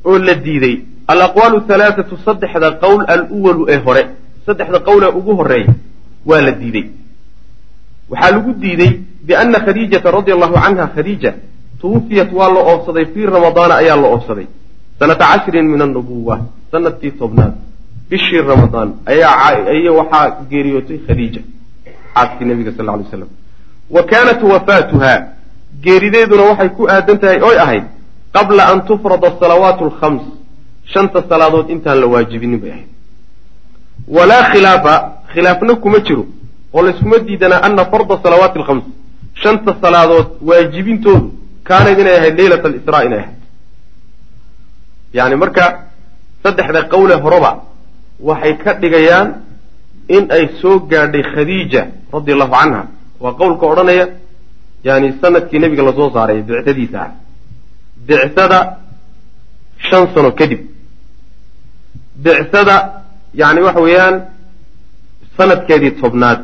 [0.05, 0.75] oo la diiday.
[1.11, 4.03] Alaqwaalu halaathatu saddexda qowl aluwalu ee hore.
[4.45, 5.73] Saddexda qowl ee ugu horreeya
[6.29, 6.85] waa la diidey
[8.11, 8.91] waxaa lagu diidey
[9.27, 11.33] biana khadiijata radia allahu canha khadiija
[11.81, 14.47] tuwufiyat waa la oobsaday fii ramadaana ayaa la oobsaday
[14.99, 16.39] sanata cashrin min annubuwa
[16.71, 17.53] sannadkii tobnaad
[18.09, 21.41] bishii ramadaan ayaa waxaa geeriyootay khadiija
[22.15, 23.29] xaaskii nabiga sal lay slam
[23.95, 25.13] wa kaanat wafaatuha
[25.83, 27.83] geerideeduna waxay ku aadan tahay oy ahayd
[28.33, 30.21] qabla an tufrada asalawaatu alkhams
[30.93, 32.89] shanta salaadood intaan la waajibinin bay ahayd
[34.07, 34.93] walaa khilaafa
[35.33, 36.25] khilaafna kuma jiro
[36.73, 38.83] oo layskuma diidanaa ana farda salawaati alkhams
[39.41, 41.27] shanta salaadood waajibintoodu
[41.69, 43.37] kaanad inay ahayd leylat alisraa inay ahayd.
[45.17, 45.63] Yani marka
[46.43, 47.51] saddexda qowle horeba
[48.27, 49.27] waxay ka dhigayaan
[50.15, 51.81] in ay soo gaadhay khadiija
[52.13, 52.81] radi allahu canha
[53.23, 54.05] waa qowlka odhanaya
[54.87, 57.11] yani sannadkii nebiga la soo saaray bictadiisa ah
[58.07, 58.59] bicsada
[59.87, 60.61] shan sano kadib.
[62.23, 62.75] Bicsada
[63.41, 64.15] yani waxa weeyaan
[65.37, 66.41] sanadkeedii tobnaad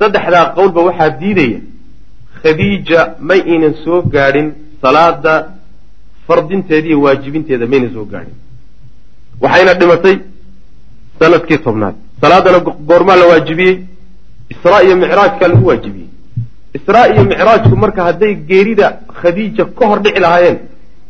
[0.00, 1.60] saddexdaa qowlba waxaa diidaya
[2.42, 4.48] khadiija may aynan soo gaadhin
[4.82, 5.34] salaada
[6.26, 8.34] fardinteeda iyo waajibinteeda maynan soo gaadhin.
[9.42, 10.16] Waxayna dhimatay
[11.20, 11.94] sannadkii tobnaad.
[12.22, 13.74] Salaadana goormaa la waajibiyey
[14.52, 16.08] israa iyo micraajkaa lagu waajibiyey.
[16.78, 18.86] Israa iyo micraajku marka hadday geerida
[19.20, 20.58] khadiija ka hor dhici lahaayeen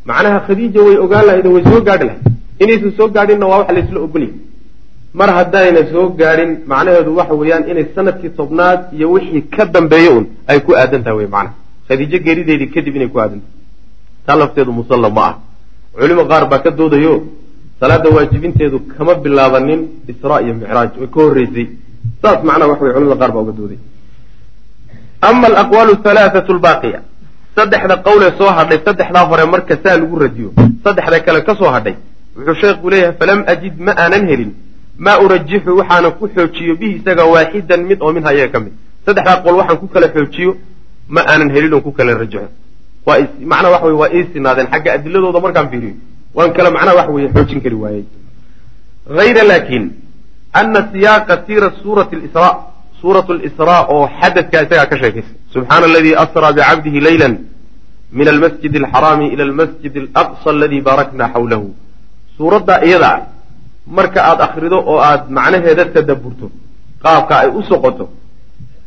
[0.09, 2.25] macnaha khadiija way ogaan lahayd way soo gaadhi lahayd.
[2.63, 4.33] Inaysan soo gaadhinna waa wax laysla ogolyahy
[5.15, 10.27] mar haddayna soo gaadhin macnaheedu waxa weeyaan inay sannadkii tobnaad iyo wixii ka dambeeya un
[10.47, 11.55] ay ku aadan tahay wey macnaha.
[11.89, 13.57] Khadiijo geerideedii kadib inay ku aadan tahay
[14.27, 15.35] taa lafteedu musallam ma ah.
[15.99, 17.15] Culimo qaar baa ka doodayo
[17.81, 19.81] salaada waajibinteedu kama bilaabanin
[20.13, 21.67] israa iyo micraaj way ka horreysay.
[22.23, 23.79] Saas macnaha wax wey culimada qaar baa uga dooday.
[25.21, 27.01] Ama alaqwaalu halaathatu lbaaqiya
[27.57, 30.53] saddexda qowlee soo hadhay saddexdaa hore marka saa lagu radiyo
[30.85, 31.97] saddexda kale ka soo hadhay
[32.37, 34.53] wuxuu sheekhu leeyahay falam ajid ma aanan helin
[35.05, 38.73] maa urajixu waxaanan ku xoojiyo bihi isaga waaxidan mid oo minha iyaga ka mid.
[39.07, 40.51] Saddexdaa qowl waxaan ku kala xoojiyo
[41.15, 42.51] ma aanan helin oon ku kala rajaxo.
[43.53, 45.95] Macnaa waxa wey waa ii sinaadeen xagga adiladooda markaan fiiriyo.
[46.37, 48.05] Waan kale macnaha waxa weye xoojin kari waayey.
[49.19, 49.85] Hayra laakin
[50.61, 52.49] ana siyaaqa siira suurati lisra
[53.01, 55.33] suuratu lisraa oo xadadka isagaa ka sheekaysa.
[55.55, 57.29] Subxaana aladii asraa bicabdihi leyla
[58.19, 61.67] min almasjid alxaraami ila almasjid alaqsa aladii baarakna xawlahu
[62.37, 63.21] suuraddaa iyada ah
[63.97, 66.47] marka aada akhrido oo aad macnaheeda tadaburto
[67.03, 68.05] qaabka ay u soqoto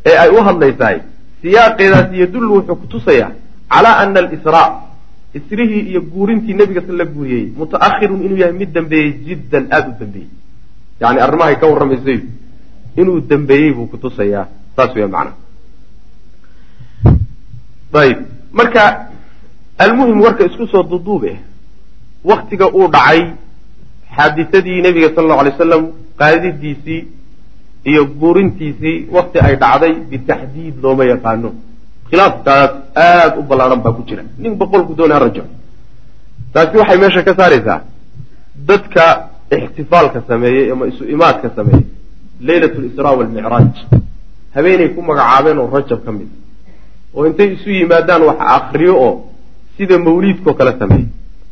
[0.10, 0.98] ee ay u hadlaysahay
[1.42, 3.32] siyaaqeedaas iyo dullu wuxuu ku tusayaa
[3.72, 4.68] calaa ana alisraa
[5.38, 10.30] isrihii iyo guurintii nebiga la guuriyey muta'ahirun inuu yahay mid dambeeyey jiddan aada u dambeeyey.
[11.02, 12.20] Yani arrimahay ka warramaysay
[13.02, 14.46] inuu dambeeyey buu ku tusayaa
[14.76, 15.36] saas weya macnaha
[18.02, 18.20] ayib
[18.60, 18.84] marka
[19.78, 21.32] almuhim warka isku soo duduube
[22.24, 23.22] waktiga uu dhacay
[24.18, 25.84] xaadisadii nebiga sala allau alay wasalam
[26.22, 27.02] qaadidiisii
[27.92, 31.50] iyo guurintiisii wakti ay dhacday bitaxdiid looma yaqaano.
[32.10, 32.72] Khilaafkaas
[33.08, 34.24] aada u ballaaran baa ku jira.
[34.44, 35.50] Nin boqolku doona ha rajaco
[36.54, 37.80] taasi waxay meesha ka saaraysaa
[38.70, 39.04] dadka
[39.58, 41.86] ixtifaalka sameeyey ama isu imaadka sameeyey
[42.48, 43.74] leylat lisraa walmicraaj
[44.56, 46.30] habeenay ku magacaabeen oo rajab ka mid.
[47.16, 49.14] Oo intay isu yimaadaan wax akriyo oo
[49.78, 51.08] sida mawliidkao kale sameeyey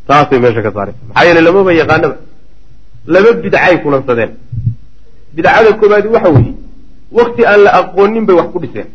[0.08, 2.16] taasay meesha ka saaraysa maxaa yeele lamaba yaqaanaba
[3.14, 4.32] laba bidcay kulansadeen
[5.36, 6.54] bidcada koobaadi waxa weeye
[7.18, 8.88] wakti aan la aqoonin bay wax ku dhiseen.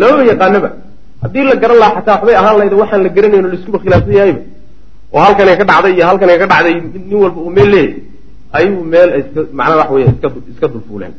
[0.00, 0.68] Lamaba yaqaanaba
[1.22, 4.42] haddii la garan lahaa xataa waxbay ahaan lahayda waxaan la garanayno laiskuba khilaafsan yahayba
[5.14, 6.74] oo halkanay ka dhacday iyo halkanay ka dhacday
[7.08, 7.94] nin walba uu meel leeyahy
[8.58, 11.14] ayuu meel iska macnaa waxa wey iska iska dulfuuleen.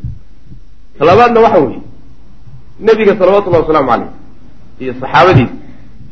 [0.99, 1.81] Talabaadna waxa weeye
[2.85, 4.09] nebiga salawatullahi wasalaamu caleyh
[4.83, 5.51] iyo saxaabadiis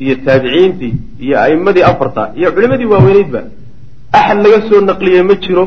[0.04, 0.92] iyo taabiciintii
[1.24, 3.40] iyo a'immadii afarta iyo culimadii waaweyneydba
[4.12, 5.64] axad laga soo naqliyey ma jiro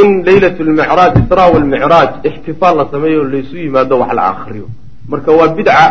[0.00, 4.66] in leylat lmicraaj israa walmicraaj ixtifaal la sameeyo laysu yimaado wax la akriyo
[5.08, 5.84] marka waa bidca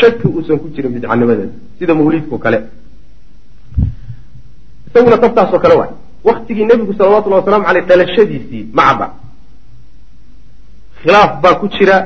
[0.00, 2.58] shaki uusan ku jirin bidcanimadeeda sida mawliidkao kale
[4.88, 5.92] isaguna tabtaasoo kale waay
[6.24, 9.06] waktigii nebigu salawatullahi wasalamu aleyh dhalashadiisii macaba
[11.02, 11.96] khilaaf baa ku jira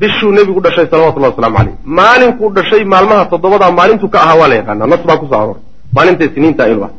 [0.00, 4.56] bishuu nebigu dhashay salawatullahi waslamu aleyh maalinkuu dhashay maalmaha toddobadaa maalintuu ka ahaa waa la
[4.60, 5.58] yaqaanaa nas baa ku soo aroor
[5.96, 6.92] maalinta isniinta inuu ah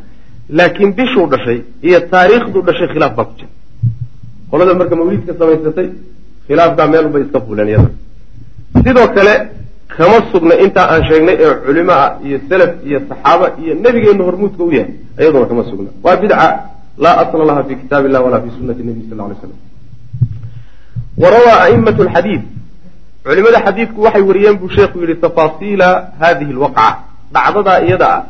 [0.57, 3.51] laakiin bishuu dhashay iyo taariikhduu dhashay khilaaf baa ku jira.
[4.51, 5.87] Qolada marka mawliidka samaysatay
[6.47, 7.89] khilaafkaa meel bay iska fuuleen iyada.
[8.83, 9.33] Sidoo kale
[9.97, 14.63] kama sugna intaa aan sheegnay ee culimo ah iyo salaf iyo saxaaba iyo nebigeenna hormuudka
[14.63, 15.89] u yahay iyaduna kama sugna.
[16.03, 16.47] Waa bidca.
[17.03, 19.53] Laa asla laha fi kitaab illah walaa fi sunati nabiy sal lay slam
[21.21, 22.43] warawaa a'imat lxadiid
[23.23, 25.89] culimada xadiidku waxay wariyeen buu sheekhu yidhi tafaasiila
[26.19, 26.87] hadihi lwaqca
[27.33, 28.21] dhacdadaa iyada ah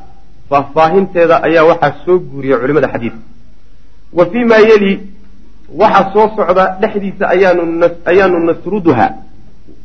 [0.49, 3.19] faahfaahinteeda ayaa waxaa soo guuriya culimada xadiidka
[4.17, 4.91] wa fii ma yeli
[5.81, 7.61] waxa soo socda dhexdiisa ayaanu
[8.11, 9.07] ayaanu nasruduha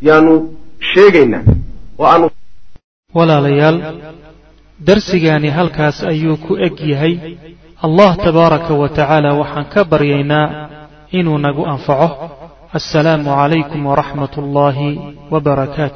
[0.08, 0.32] yaanu
[0.92, 1.42] sheegaynaa
[2.00, 2.26] oo aanu
[3.18, 3.76] walaalayaal
[4.88, 7.14] darsigaani halkaas ayuu ku eg yahay.
[7.86, 10.46] Allah tabaaraka wa tacaala waxaan ka baryaynaa
[11.18, 12.08] inuu nagu anfaco.
[12.78, 14.88] Assalaamu calaykum waraxmat ullaahi
[15.32, 15.92] wbarakaatu